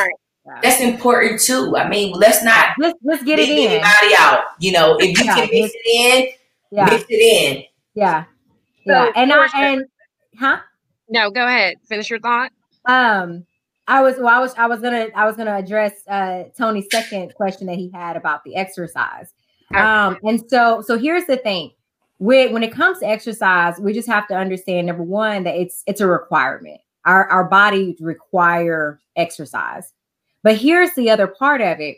[0.46, 0.62] Right.
[0.62, 1.76] that's important too.
[1.78, 3.72] I mean, let's not Let's let's get it in.
[3.72, 4.46] anybody out.
[4.60, 6.28] You know, if you Yeah, can mix it in,
[6.72, 7.14] Yeah, mix it
[7.58, 7.64] in.
[7.94, 8.24] yeah,
[8.86, 9.12] So, yeah.
[9.16, 9.86] And I Portia- and
[10.40, 10.58] huh?
[11.10, 11.76] No, go ahead.
[11.88, 12.52] Finish your thought.
[12.86, 13.46] Um,
[13.88, 17.34] I was well, I was I was gonna I was gonna address uh Tony's second
[17.36, 19.34] question that he had about the exercise.
[19.72, 19.82] Okay.
[19.82, 21.72] Um, and so so here's the thing.
[22.18, 25.84] When when it comes to exercise, we just have to understand number one that it's
[25.88, 26.82] it's a requirement.
[27.10, 29.92] Our our bodies require exercise.
[30.44, 31.98] But here's the other part of it.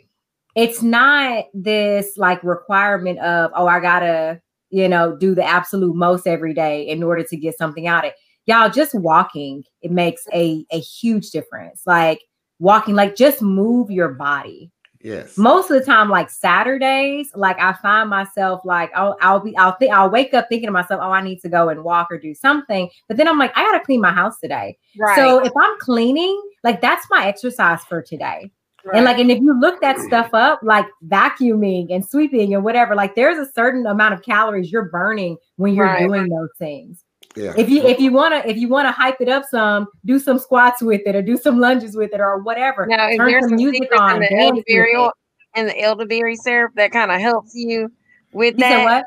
[0.56, 6.26] It's not this like requirement of, oh, I gotta, you know, do the absolute most
[6.26, 10.26] every day in order to get something out of it y'all just walking it makes
[10.32, 12.20] a a huge difference like
[12.58, 14.70] walking like just move your body
[15.02, 15.36] Yes.
[15.36, 19.72] most of the time like saturdays like i find myself like i'll, I'll be i'll
[19.76, 22.18] think i'll wake up thinking to myself oh i need to go and walk or
[22.18, 25.16] do something but then i'm like i gotta clean my house today Right.
[25.16, 28.50] so if i'm cleaning like that's my exercise for today
[28.84, 28.96] right.
[28.96, 32.94] and like, and if you look that stuff up, like vacuuming and sweeping and whatever,
[32.94, 36.06] like there's a certain amount of calories you're burning when you're Right.
[36.06, 37.04] doing those things.
[37.36, 37.54] Yeah.
[37.56, 40.82] If you if you wanna if you wanna hype it up some, do some squats
[40.82, 42.86] with it or do some lunges with it or whatever.
[42.86, 45.12] now, is turn there some some music on, the elderberry oil
[45.54, 47.90] and the elderberry syrup that kind of helps you
[48.32, 49.04] with You said what?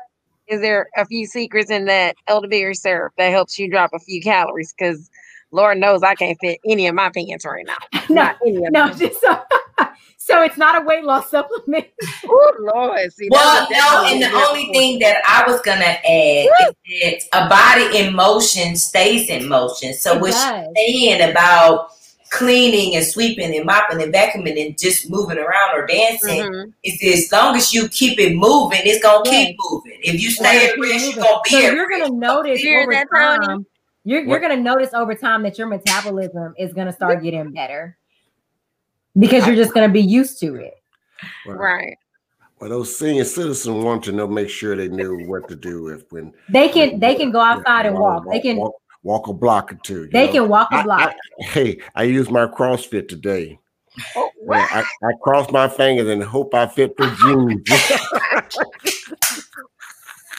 [0.48, 4.20] Is there a few secrets in that elderberry syrup that helps you drop a few
[4.20, 4.72] calories?
[4.76, 5.10] Because
[5.50, 7.76] Lord knows I can't fit any of my pants right now.
[8.08, 8.98] No, Not any of no, them.
[8.98, 9.40] just so,
[10.26, 11.86] so it's not a weight loss supplement.
[12.26, 15.84] Oh Lord, see, Well, no, and the a only different thing that I was gonna
[15.84, 16.48] add
[16.90, 19.94] is that a body in motion stays in motion.
[19.94, 20.66] So It what does.
[20.76, 21.90] she's saying about
[22.30, 26.72] cleaning and sweeping and mopping and vacuuming and just moving around or dancing Mhm.
[26.82, 29.46] is as long as you keep it moving, it's gonna Yes.
[29.46, 29.98] keep moving.
[30.02, 33.06] If you stay at rest, you're gonna be so at you're gonna notice over that,
[33.14, 33.46] Tony?
[33.46, 33.66] time.
[34.04, 34.42] You're, you're What?
[34.42, 37.96] gonna notice over time that your metabolism is gonna start getting better
[39.18, 40.74] because you're just gonna be used to it.
[41.46, 41.96] Well, Right.
[42.58, 46.10] Well, those senior citizens want to know, make sure they knew what to do if
[46.10, 48.24] when They can they can go Yeah, outside and walk.
[48.30, 50.08] They can walk, walk a block or two.
[50.08, 50.32] they know?
[50.32, 51.14] can walk a block.
[51.40, 53.58] I- hey, I used my CrossFit today.
[54.14, 57.62] Oh, Well, I, I crossed my fingers and hope I fit for jeans.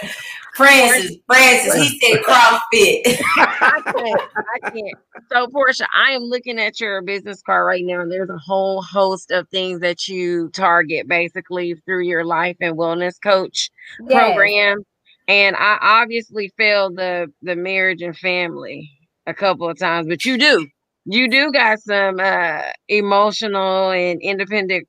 [0.57, 3.21] Francis, Francis, he said CrossFit.
[3.37, 4.21] I can't.
[4.55, 4.97] I can't.
[5.31, 8.81] So, Portia, I am looking at your business card right now, and there's a whole
[8.81, 13.69] host of things that you target basically through your life and wellness coach
[14.09, 14.19] Yes.
[14.19, 14.79] program.
[15.27, 18.89] And I obviously failed the the marriage and family
[19.27, 20.67] a couple of times, but you do.
[21.05, 24.87] You do got some uh emotional and independent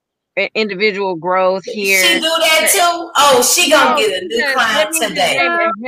[0.55, 2.03] individual growth here.
[2.05, 3.11] She do that too.
[3.17, 5.37] Oh, she gonna get a new client today.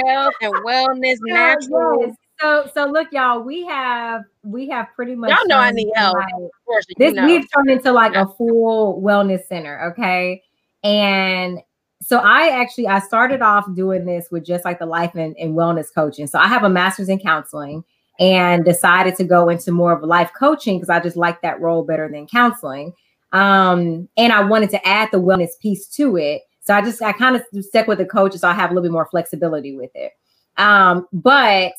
[0.07, 2.07] Health and wellness, natural.
[2.07, 2.17] Yes.
[2.41, 3.41] So, so look, y'all.
[3.41, 5.31] We have we have pretty much.
[5.31, 6.17] Y'all know I need help.
[6.17, 7.27] like, Of course, you this know.
[7.27, 10.43] we've turned into like a full wellness center okay
[10.83, 11.59] and
[12.01, 15.55] so i actually i started off doing this with just like the life and, and
[15.55, 17.85] wellness coaching so i have a master's in counseling
[18.19, 21.61] and decided to go into more of a life coaching because i just like that
[21.61, 22.95] role better than counseling
[23.33, 27.13] um and i wanted to add the wellness piece to it so i just i
[27.13, 29.91] kind of stuck with the coaches so i have a little bit more flexibility with
[29.95, 30.13] it
[30.57, 31.73] um but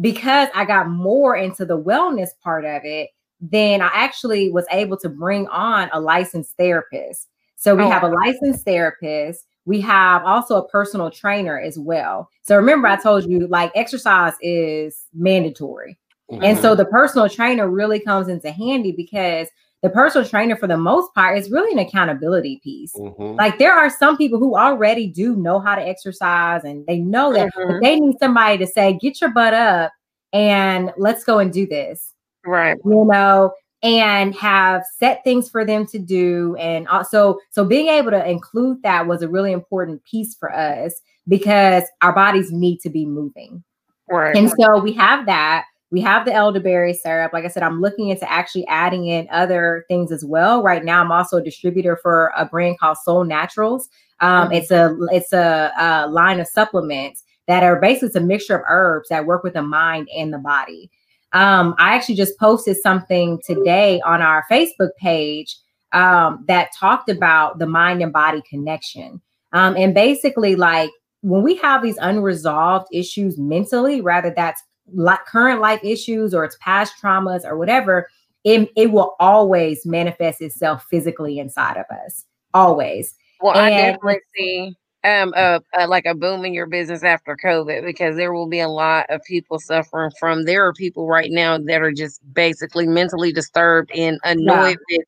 [0.00, 4.96] because i got more into the wellness part of it then I actually was able
[4.98, 7.28] to bring on a licensed therapist.
[7.56, 9.46] So we Oh, have a licensed therapist.
[9.64, 12.30] We have also a personal trainer as well.
[12.42, 15.98] So remember, I told you like exercise is mandatory.
[16.42, 19.48] And so the personal trainer really comes into handy because
[19.86, 22.92] the personal trainer, for the most part, is really an accountability piece.
[22.94, 23.36] Mhm.
[23.36, 27.32] Like there are some people who already do know how to exercise and they know
[27.32, 27.80] that, but Mhm.
[27.82, 29.92] they need somebody to say, get your butt up
[30.32, 32.12] and let's go and do this
[32.44, 32.76] right.
[32.84, 38.10] you know and have set things for them to do and also so being able
[38.10, 42.90] to include that was a really important piece for us because our bodies need to
[42.90, 43.62] be moving
[44.10, 44.36] Right.
[44.36, 48.08] and so we have that we have the elderberry syrup like i said i'm looking
[48.08, 52.32] into actually adding in other things as well right now i'm also a distributor for
[52.36, 53.88] a brand called soul naturals
[54.20, 54.56] um, Mhm.
[54.56, 58.64] it's a it's a, a line of supplements that are basically it's a mixture of
[58.68, 60.90] herbs that work with the mind and the body
[61.32, 65.56] um, I actually just posted something today on our Facebook page
[65.92, 69.20] um, that talked about the mind and body connection.
[69.52, 70.90] Um, and basically, like
[71.22, 76.56] when we have these unresolved issues mentally, rather that's like current life issues or it's
[76.60, 78.08] past traumas or whatever,
[78.44, 82.24] it, it will always manifest itself physically inside of us.
[82.54, 83.14] Always.
[83.40, 87.84] Well, I definitely see um a, a like a boom in your business after COVID
[87.84, 90.44] because there will be a lot of people suffering from.
[90.44, 95.04] There are people right now that are just basically mentally disturbed and annoyed with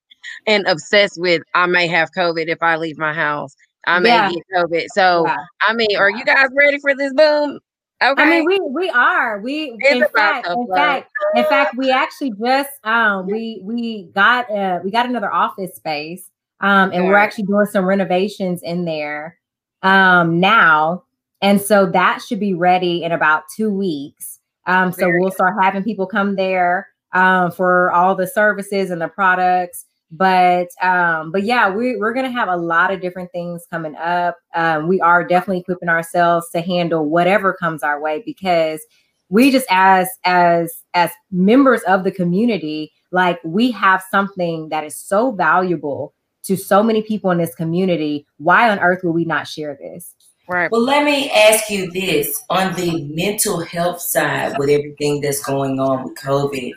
[0.47, 1.43] and obsessed with.
[1.55, 3.55] I may have COVID if I leave my house.
[3.87, 4.31] I may Yeah.
[4.31, 4.87] get COVID.
[4.95, 5.37] So Yeah.
[5.67, 7.59] I mean, are you guys ready for this boom?
[8.01, 8.23] Okay.
[8.23, 9.41] I mean, we we are.
[9.41, 14.49] We It's in fact, in fact, in fact, we actually just um we we got
[14.51, 16.31] uh we got another office space.
[16.61, 19.39] Um and we're actually doing some renovations in there
[19.83, 21.05] um now.
[21.43, 24.39] And so that should be ready in about two weeks.
[24.67, 29.03] Um, so Very we'll start having people come there um for all the services and
[29.03, 29.87] the products.
[30.11, 34.37] But um, but yeah, we, we're gonna have a lot of different things coming up.
[34.55, 38.81] Um, we are definitely equipping ourselves to handle whatever comes our way because
[39.29, 44.97] we just as as as members of the community, like we have something that is
[44.97, 48.27] so valuable to so many people in this community.
[48.39, 50.15] Why on earth would we not share this?
[50.49, 50.71] right.
[50.73, 55.79] Well, let me ask you this on the mental health side with everything that's going
[55.79, 56.73] on with COVID,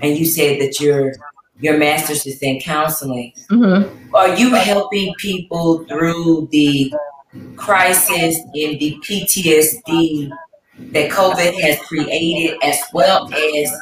[0.00, 1.12] and you said that your
[1.60, 3.32] your master's is in counseling.
[3.50, 4.14] Mm-hmm.
[4.14, 6.92] Are you helping people through the
[7.56, 10.30] crisis and the PTSD
[10.92, 13.72] that COVID has created, as well as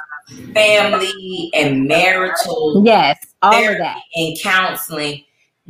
[0.54, 3.98] family and marital Yes, all of that.
[4.14, 5.24] and counseling?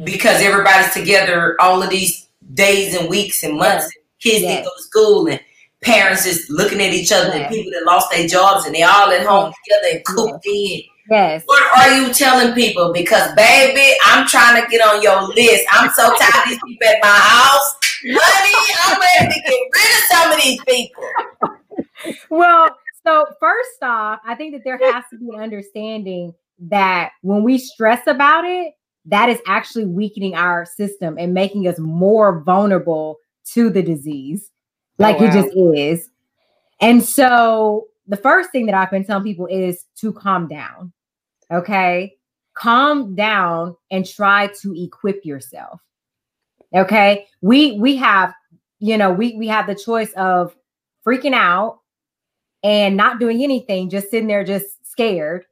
[0.04, 3.86] Because everybody's together all of these days and weeks and months.
[4.20, 4.50] Kids Yes.
[4.56, 5.40] didn't go to school and
[5.82, 9.10] parents is looking at each other and people that lost their jobs and they all
[9.10, 10.82] at home together and cooped in.
[11.10, 11.42] Yes.
[11.46, 12.92] What are you telling people?
[12.92, 15.64] Because baby, I'm trying to get on your list.
[15.70, 17.74] I'm so tired of these people at my house.
[18.04, 22.18] Honey, I'm ready to get rid of some of these people.
[22.30, 26.34] well, so first off, I think that there has to be an understanding
[26.70, 28.74] that when we stress about it,
[29.06, 33.18] that is actually weakening our system and making us more vulnerable
[33.52, 34.50] to the disease.
[34.98, 36.08] Oh, like Oh, it just is.
[36.80, 40.92] And so the first thing that I've been telling people is to calm down.
[41.50, 42.16] Okay.
[42.54, 45.80] Calm down and try to equip yourself.
[46.74, 47.26] Okay.
[47.40, 48.32] We we have,
[48.78, 50.54] you know, we we have the choice of
[51.06, 51.80] freaking out
[52.62, 55.44] and not doing anything, just sitting there just scared.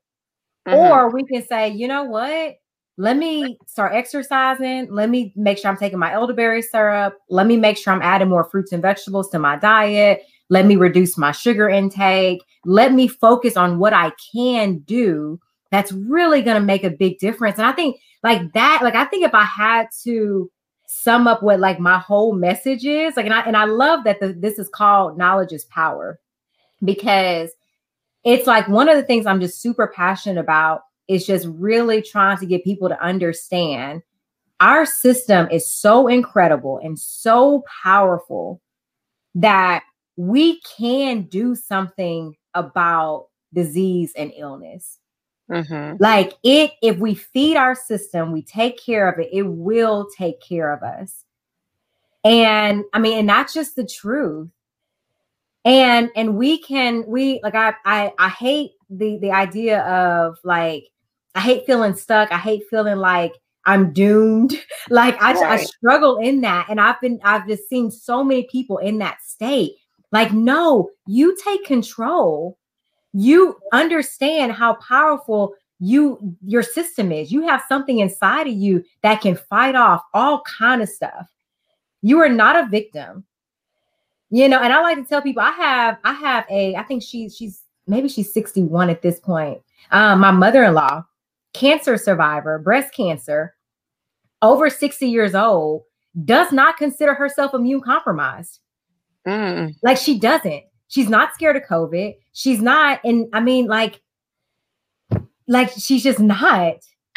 [0.66, 0.90] Mhm.
[0.90, 2.56] Or we can say, you know what?
[2.96, 4.92] Let me start exercising.
[4.92, 7.16] Let me make sure I'm taking my elderberry syrup.
[7.30, 10.22] Let me make sure I'm adding more fruits and vegetables to my diet.
[10.50, 12.42] Let me reduce my sugar intake.
[12.64, 15.40] Let me focus on what I can do
[15.70, 17.58] that's really going to make a big difference.
[17.58, 20.50] And I think like that, like I think if I had to
[20.86, 24.20] sum up what like my whole message is, like and I and I love that
[24.20, 26.18] the, this is called knowledge is power
[26.84, 27.50] because
[28.24, 32.38] it's like one of the things I'm just super passionate about is just really trying
[32.38, 34.02] to get people to understand
[34.60, 38.60] our system is so incredible and so powerful
[39.34, 39.82] that
[40.16, 44.98] we can do something about disease and illness.
[45.50, 45.98] Mhm.
[46.00, 50.40] Like it, if we feed our system, we take care of it, it will take
[50.40, 51.24] care of us.
[52.24, 54.48] And I mean, and that's just the truth.
[55.64, 60.84] And and we can we like I I I hate the the idea of like
[61.34, 62.32] I hate feeling stuck.
[62.32, 63.34] I hate feeling like
[63.66, 64.54] I'm doomed.
[64.88, 66.66] Like I, I struggle in that.
[66.68, 69.74] And I've been I've just seen so many people in that state.
[70.12, 72.58] Like, no, you take control.
[73.12, 77.32] You understand how powerful you your system is.
[77.32, 81.28] You have something inside of you that can fight off all kind of stuff.
[82.02, 83.24] You are not a victim.
[84.30, 87.02] You know, and I like to tell people I have I have a I think
[87.02, 89.60] she's she's maybe she's 61 at this point.
[89.90, 91.04] Um, my mother-in-law,
[91.52, 93.56] cancer survivor, breast cancer,
[94.42, 95.82] over 60 years old,
[96.24, 98.60] does not consider herself immune compromised.
[99.26, 99.74] Mm.
[99.82, 100.64] Like she doesn't.
[100.88, 102.14] She's not scared of COVID.
[102.32, 104.00] She's not, and I mean, like,
[105.46, 106.76] like she's just not.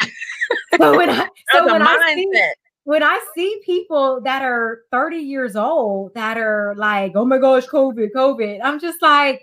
[0.78, 2.50] so when I so when I see
[2.84, 7.66] when I see people that are 30 years old that are like, oh my gosh,
[7.66, 9.42] COVID, COVID, I'm just like,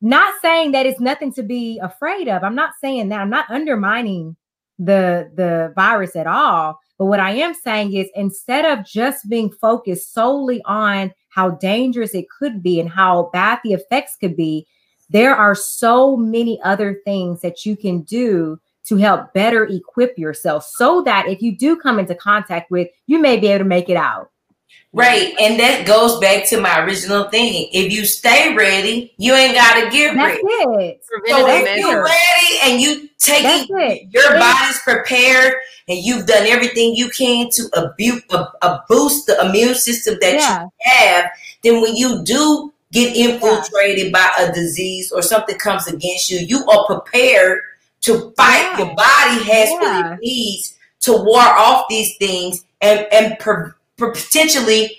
[0.00, 2.42] not saying that it's nothing to be afraid of.
[2.42, 3.20] I'm not saying that.
[3.20, 4.36] I'm not undermining
[4.78, 6.78] the the virus at all.
[6.98, 12.14] But what I am saying is instead of just being focused solely on how dangerous
[12.14, 14.66] it could be and how bad the effects could be,
[15.10, 20.64] there are so many other things that you can do to help better equip yourself
[20.64, 23.90] so that if you do come into contact with, you may be able to make
[23.90, 24.30] it out.
[24.92, 25.34] Right.
[25.38, 27.68] And that goes back to my original thing.
[27.72, 30.40] If you stay ready, you ain't gotta get ready.
[30.42, 31.02] it.
[31.04, 34.08] So if you're ready and you That's taking it.
[34.10, 35.54] your And- body's prepared
[35.88, 40.34] and you've done everything you can to abu- a, a boost the immune system that
[40.34, 40.62] Yeah.
[40.62, 41.30] you have,
[41.62, 46.64] then when you do get infiltrated by a disease or something comes against you, you
[46.68, 47.60] are prepared
[48.02, 48.62] to fight.
[48.62, 48.78] Yeah.
[48.78, 53.75] Your body has what it needs to war off these things and and per, per-
[53.96, 54.96] potentially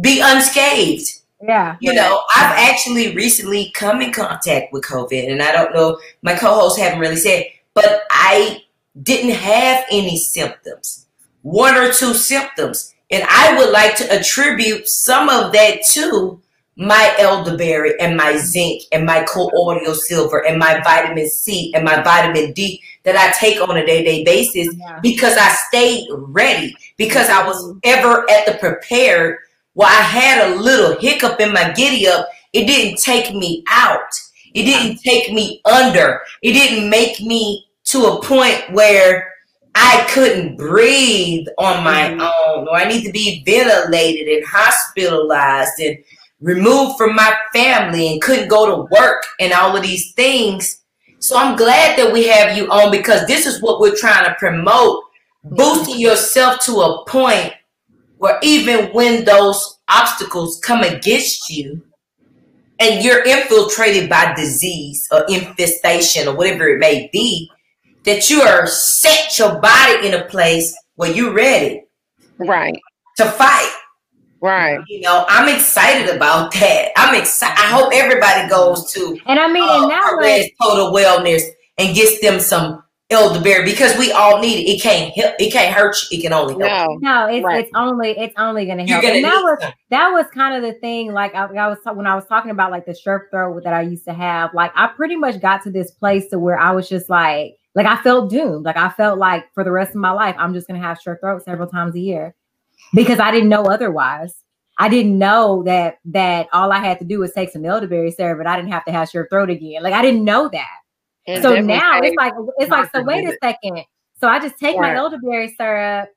[0.00, 1.22] be unscathed.
[1.42, 1.76] Yeah.
[1.80, 6.34] You know, I've actually recently come in contact with COVID, and I don't know, my
[6.34, 7.44] co hosts haven't really said,
[7.74, 8.62] but I
[9.02, 11.06] didn't have any symptoms,
[11.42, 12.94] one or two symptoms.
[13.10, 16.40] And I would like to attribute some of that to
[16.80, 22.00] my elderberry and my zinc and my colloidal silver and my vitamin C and my
[22.02, 24.98] vitamin D that I take on a day to day basis Yeah.
[25.02, 29.36] because I stayed ready, because I was ever at the prepared.
[29.74, 34.10] While I had a little hiccup in my giddy up, it didn't take me out.
[34.54, 36.22] It didn't take me under.
[36.42, 39.28] It didn't make me to a point where
[39.74, 42.32] I couldn't breathe on my Mhm.
[42.46, 45.98] own, or I need to be ventilated and hospitalized and
[46.40, 50.82] removed from my family and couldn't go to work and all of these things.
[51.18, 54.34] So I'm glad that we have you on because this is what we're trying to
[54.38, 55.04] promote
[55.44, 57.52] boosting yourself to a point
[58.18, 61.82] where even when those obstacles come against you
[62.78, 67.50] and you're infiltrated by disease or infestation or whatever it may be,
[68.04, 71.82] that you are set your body in a place where you're ready
[72.38, 72.78] Right.
[73.16, 73.74] to fight.
[74.40, 74.80] Right.
[74.88, 76.90] You know, I'm excited about that.
[76.96, 77.58] I'm excited.
[77.58, 81.42] I hope everybody goes to And I mean, uh, and was Perez Total Wellness
[81.78, 84.70] and gets them some elderberry because we all need it.
[84.76, 85.34] It can't help.
[85.38, 86.18] It can't hurt you.
[86.18, 87.00] It can only help.
[87.02, 87.26] No.
[87.26, 87.64] no, it's Right.
[87.64, 89.02] it's only it's only gonna help.
[89.02, 89.72] gonna And that was some.
[89.90, 91.12] that was kind of the thing.
[91.12, 93.82] Like I, I was when I was talking about like the strep throat that I
[93.82, 94.54] used to have.
[94.54, 97.86] Like I pretty much got to this place to where I was just like, like
[97.86, 98.64] I felt doomed.
[98.64, 101.20] Like I felt like for the rest of my life, I'm just gonna have strep
[101.20, 102.34] throat several times a year
[102.94, 104.34] because I didn't know otherwise.
[104.78, 108.38] I didn't know that that all I had to do was take some elderberry syrup,
[108.38, 109.82] but I didn't have to have strep throat again.
[109.82, 110.76] Like I didn't know that.
[111.26, 113.84] It so now it's like it's like so wait a second
[114.18, 116.08] so i just take my elderberry syrup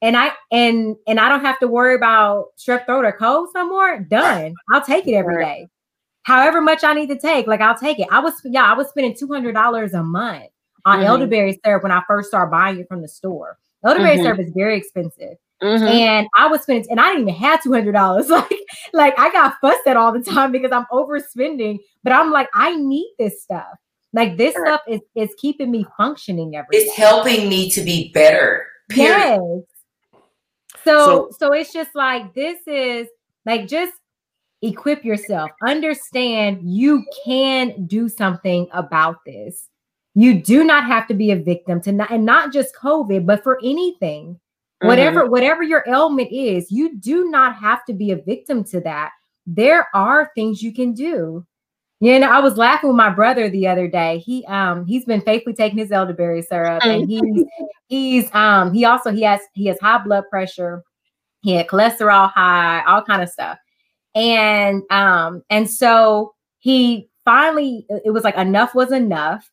[0.00, 3.66] and i and and i don't have to worry about strep throat or cold no
[3.68, 5.68] more done i'll take it every day.
[6.22, 8.88] However much i need to take like i'll take it i was yeah i was
[8.88, 10.44] spending $200 a month
[10.84, 11.04] on Mhm.
[11.04, 14.22] elderberry syrup when i first started buying it from the store elderberry Mhm.
[14.22, 15.88] syrup is very expensive Mhm.
[15.90, 18.28] and I was spending, and I didn't even have two hundred dollars.
[18.30, 18.60] Like,
[18.92, 21.78] like I got fussed at all the time because I'm overspending.
[22.04, 23.66] But I'm like, I need this stuff.
[24.12, 24.66] Like this Sure.
[24.66, 27.02] stuff is is keeping me functioning every It's day.
[27.02, 28.64] helping me to be better.
[28.88, 29.40] Period.
[30.14, 30.20] Yes.
[30.84, 33.08] So, So- so it's just like this is
[33.44, 33.92] like just
[34.62, 35.50] equip yourself.
[35.62, 39.68] Understand you can do something about this.
[40.14, 43.42] You do not have to be a victim to not, and not just COVID, but
[43.42, 44.40] for anything.
[44.80, 44.86] Mm-hmm.
[44.88, 49.10] Whatever, whatever your ailment is, you do not have to be a victim to that.
[49.46, 51.44] There are things you can do.
[52.00, 54.18] You know, I was laughing with my brother the other day.
[54.18, 57.44] He um he's been faithfully taking his elderberry syrup, and he's
[57.88, 60.84] he's um he also he has he has high blood pressure,
[61.40, 63.58] he had cholesterol high, all kind of stuff,
[64.14, 69.50] and um and so he finally it was like enough was enough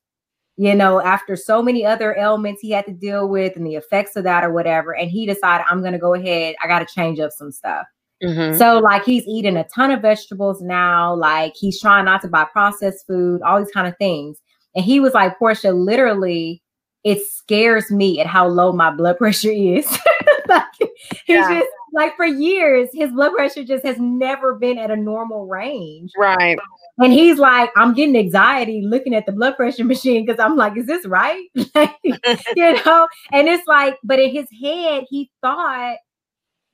[0.58, 4.16] you know, after so many other ailments he had to deal with and the effects
[4.16, 4.96] of that or whatever.
[4.96, 7.86] And he decided, I'm going to go ahead, I got to change up some stuff.
[8.24, 8.58] Mhm.
[8.58, 11.14] So, like, he's eating a ton of vegetables now.
[11.14, 14.40] Like, he's trying not to buy processed food, all these kind of things.
[14.76, 16.62] And he was like, Portia, literally,
[17.04, 19.86] it scares me at how low my blood pressure is.
[20.48, 20.90] like, he's
[21.28, 21.60] Yeah.
[21.60, 26.12] just like, for years, his blood pressure just has never been at a normal range.
[26.18, 26.58] Right.
[26.98, 30.78] And he's like, I'm getting anxiety looking at the blood pressure machine because I'm like,
[30.78, 31.48] is this right?
[31.76, 33.08] Like, you know?
[33.34, 35.98] And it's like, but in his head, he thought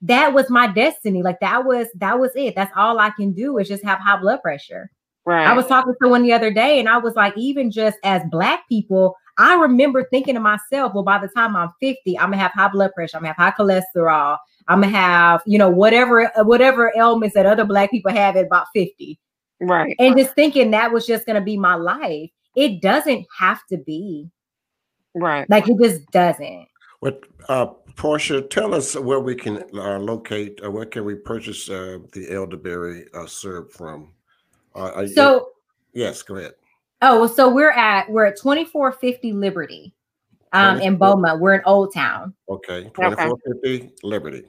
[0.02, 1.22] that was my destiny.
[1.22, 2.54] Like that was that was it.
[2.54, 4.90] That's all I can do is just have high blood pressure.
[5.24, 5.46] Right.
[5.46, 8.22] I was talking to one the other day, and I was like, even just as
[8.30, 12.38] black people, I remember thinking to myself, well, by the time I'm 50, I'm gonna
[12.38, 16.30] have high blood pressure, I'm gonna have high cholesterol, I'm gonna have, you know, whatever
[16.38, 19.18] whatever ailments that other black people have at about 50
[19.62, 19.94] right.
[19.98, 22.30] and just thinking that was just going to be my life.
[22.56, 24.28] It doesn't have to be
[25.14, 25.48] Right.
[25.50, 26.68] like it just doesn't.
[27.00, 31.68] What, uh, Portia, tell us where we can uh, locate, uh, where can we purchase
[31.68, 34.12] uh, the elderberry uh, syrup from?
[34.74, 35.50] Uh, are you- So,
[35.92, 36.52] yes, go ahead.
[37.02, 39.92] oh, so we're at we're at twenty four fifty Liberty,
[40.52, 41.40] um, in Beaumont.
[41.40, 42.32] We're in Old Town.
[42.48, 44.44] Okay, twenty-four fifty Liberty.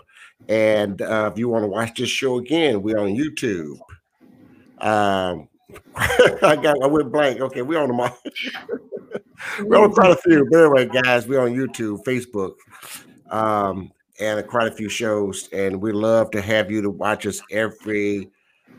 [0.49, 3.79] And uh, if you want to watch this show again, we're on YouTube.
[4.79, 5.49] Um,
[5.95, 7.41] I got I went blank.
[7.41, 9.21] Okay, we're on the
[9.63, 10.47] we're on quite a few.
[10.49, 12.53] But anyway, guys, we're on YouTube, Facebook,
[13.29, 15.49] um, and quite a few shows.
[15.51, 18.29] And we love to have you to watch us every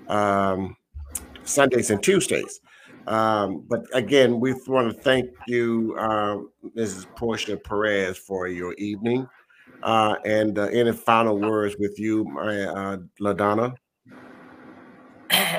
[0.08, 0.76] um,
[1.44, 2.60] Sundays and Tuesdays.
[3.06, 7.06] Um, but again, we want to thank you, um, Mrs.
[7.16, 9.26] Portia Perez, for your evening.
[9.82, 13.74] Uh, and uh, any final words with you, my uh, Ladonna?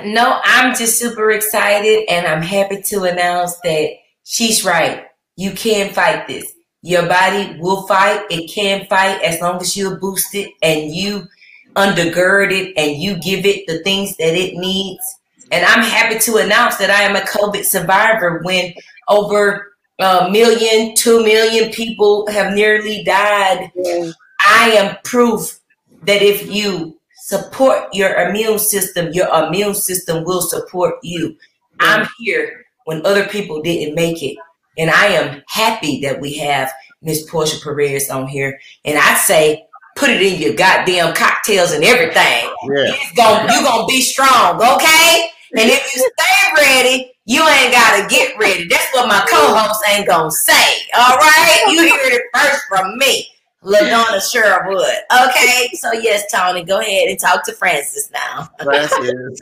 [0.03, 3.89] No, I'm just super excited and I'm happy to announce that
[4.23, 5.05] she's right.
[5.35, 6.53] You can fight this.
[6.81, 8.25] Your body will fight.
[8.29, 11.27] It can fight as long as you're boosted and you
[11.75, 15.03] undergird it and you give it the things that it needs.
[15.51, 18.73] And I'm happy to announce that I am a COVID survivor when
[19.07, 19.68] over
[19.99, 24.13] a million, two million people have nearly died Yes.
[24.45, 25.59] I am proof
[26.03, 31.35] that if you support your immune system, your immune system will support you.
[31.79, 34.37] I'm here when other people didn't make it.
[34.77, 36.71] And I am happy that we have
[37.01, 38.59] Miss Portia Perez on here.
[38.85, 42.13] And I say, put it in your goddamn cocktails and everything.
[42.15, 42.93] Yeah.
[42.95, 45.29] It's gonna, you're gonna be strong, okay?
[45.57, 48.67] And if you stay ready, you ain't gotta get ready.
[48.67, 50.81] That's what my co-host ain't gonna say.
[50.97, 51.65] All right?
[51.69, 53.27] You heard it first from me.
[53.63, 54.95] LaDonna Sherwood.
[55.27, 58.49] Okay, so yes, Tony, go ahead and talk to Francis now.
[58.63, 59.39] Francis.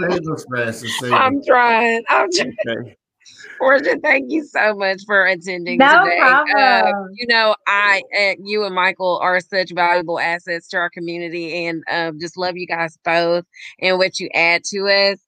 [0.00, 0.98] Save us, Francis.
[0.98, 1.12] Save.
[1.12, 2.02] I'm trying.
[2.08, 2.56] I'm trying.
[2.66, 2.96] Okay.
[3.60, 6.18] Portia, thank you so much for attending No today.
[6.18, 6.44] Uh,
[6.82, 7.14] problem.
[7.14, 11.84] you know, I, uh, you and Michael are such valuable assets to our community, and
[11.88, 13.44] um, just love you guys both
[13.80, 15.18] and what you add to us.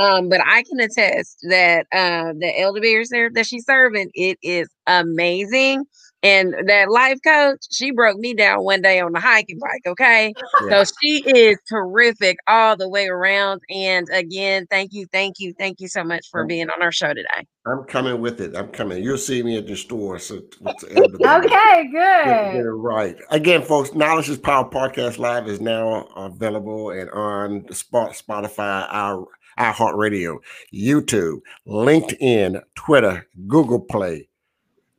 [0.00, 4.68] Um, but I can attest that uh, the elderberry syrup that she's serving, it is
[4.86, 5.84] amazing.
[6.22, 9.80] And that life coach, she broke me down one day on the hiking bike.
[9.86, 10.34] Okay.
[10.68, 10.84] Yeah.
[10.84, 13.62] So she is terrific all the way around.
[13.70, 17.08] And again, thank you, thank you, thank you so much for being on our show
[17.08, 17.46] today.
[17.66, 18.54] I'm coming with it.
[18.54, 19.02] I'm coming.
[19.02, 20.18] You'll see me at the store.
[20.18, 20.36] So
[20.66, 22.64] okay, good.
[22.66, 23.16] right.
[23.30, 28.86] Again, folks, Knowledge is Power Podcast Live is now available and on the spot Spotify,
[28.90, 29.26] our
[29.60, 30.38] iHeartRadio,
[30.72, 34.30] YouTube, LinkedIn, Twitter, Google Play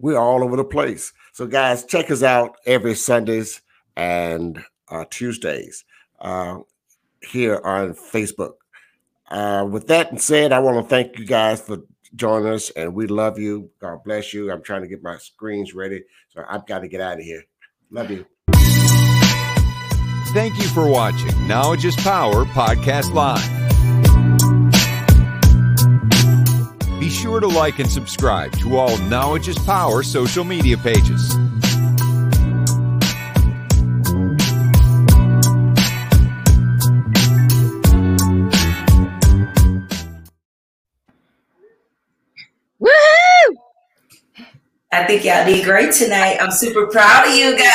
[0.02, 1.14] we're all over the place.
[1.32, 3.62] So, guys, check us out every Sundays
[3.96, 5.86] and uh, Tuesdays
[6.20, 6.60] uh,
[7.22, 8.54] here on Facebook.
[9.30, 11.78] Uh, with that said, I want to thank you guys for
[12.16, 13.70] joining us, and we love you.
[13.80, 14.52] God bless you.
[14.52, 17.44] I'm trying to get my screens ready, so I've got to get out of here.
[17.92, 18.26] Love you.
[20.34, 23.71] Thank you for watching Knowledge is Power Podcast Live.
[27.02, 31.36] Be sure to like and subscribe to all Knowledge is Power social media pages.
[44.94, 46.38] I think y'all did great tonight.
[46.40, 47.72] I'm super proud of you guys.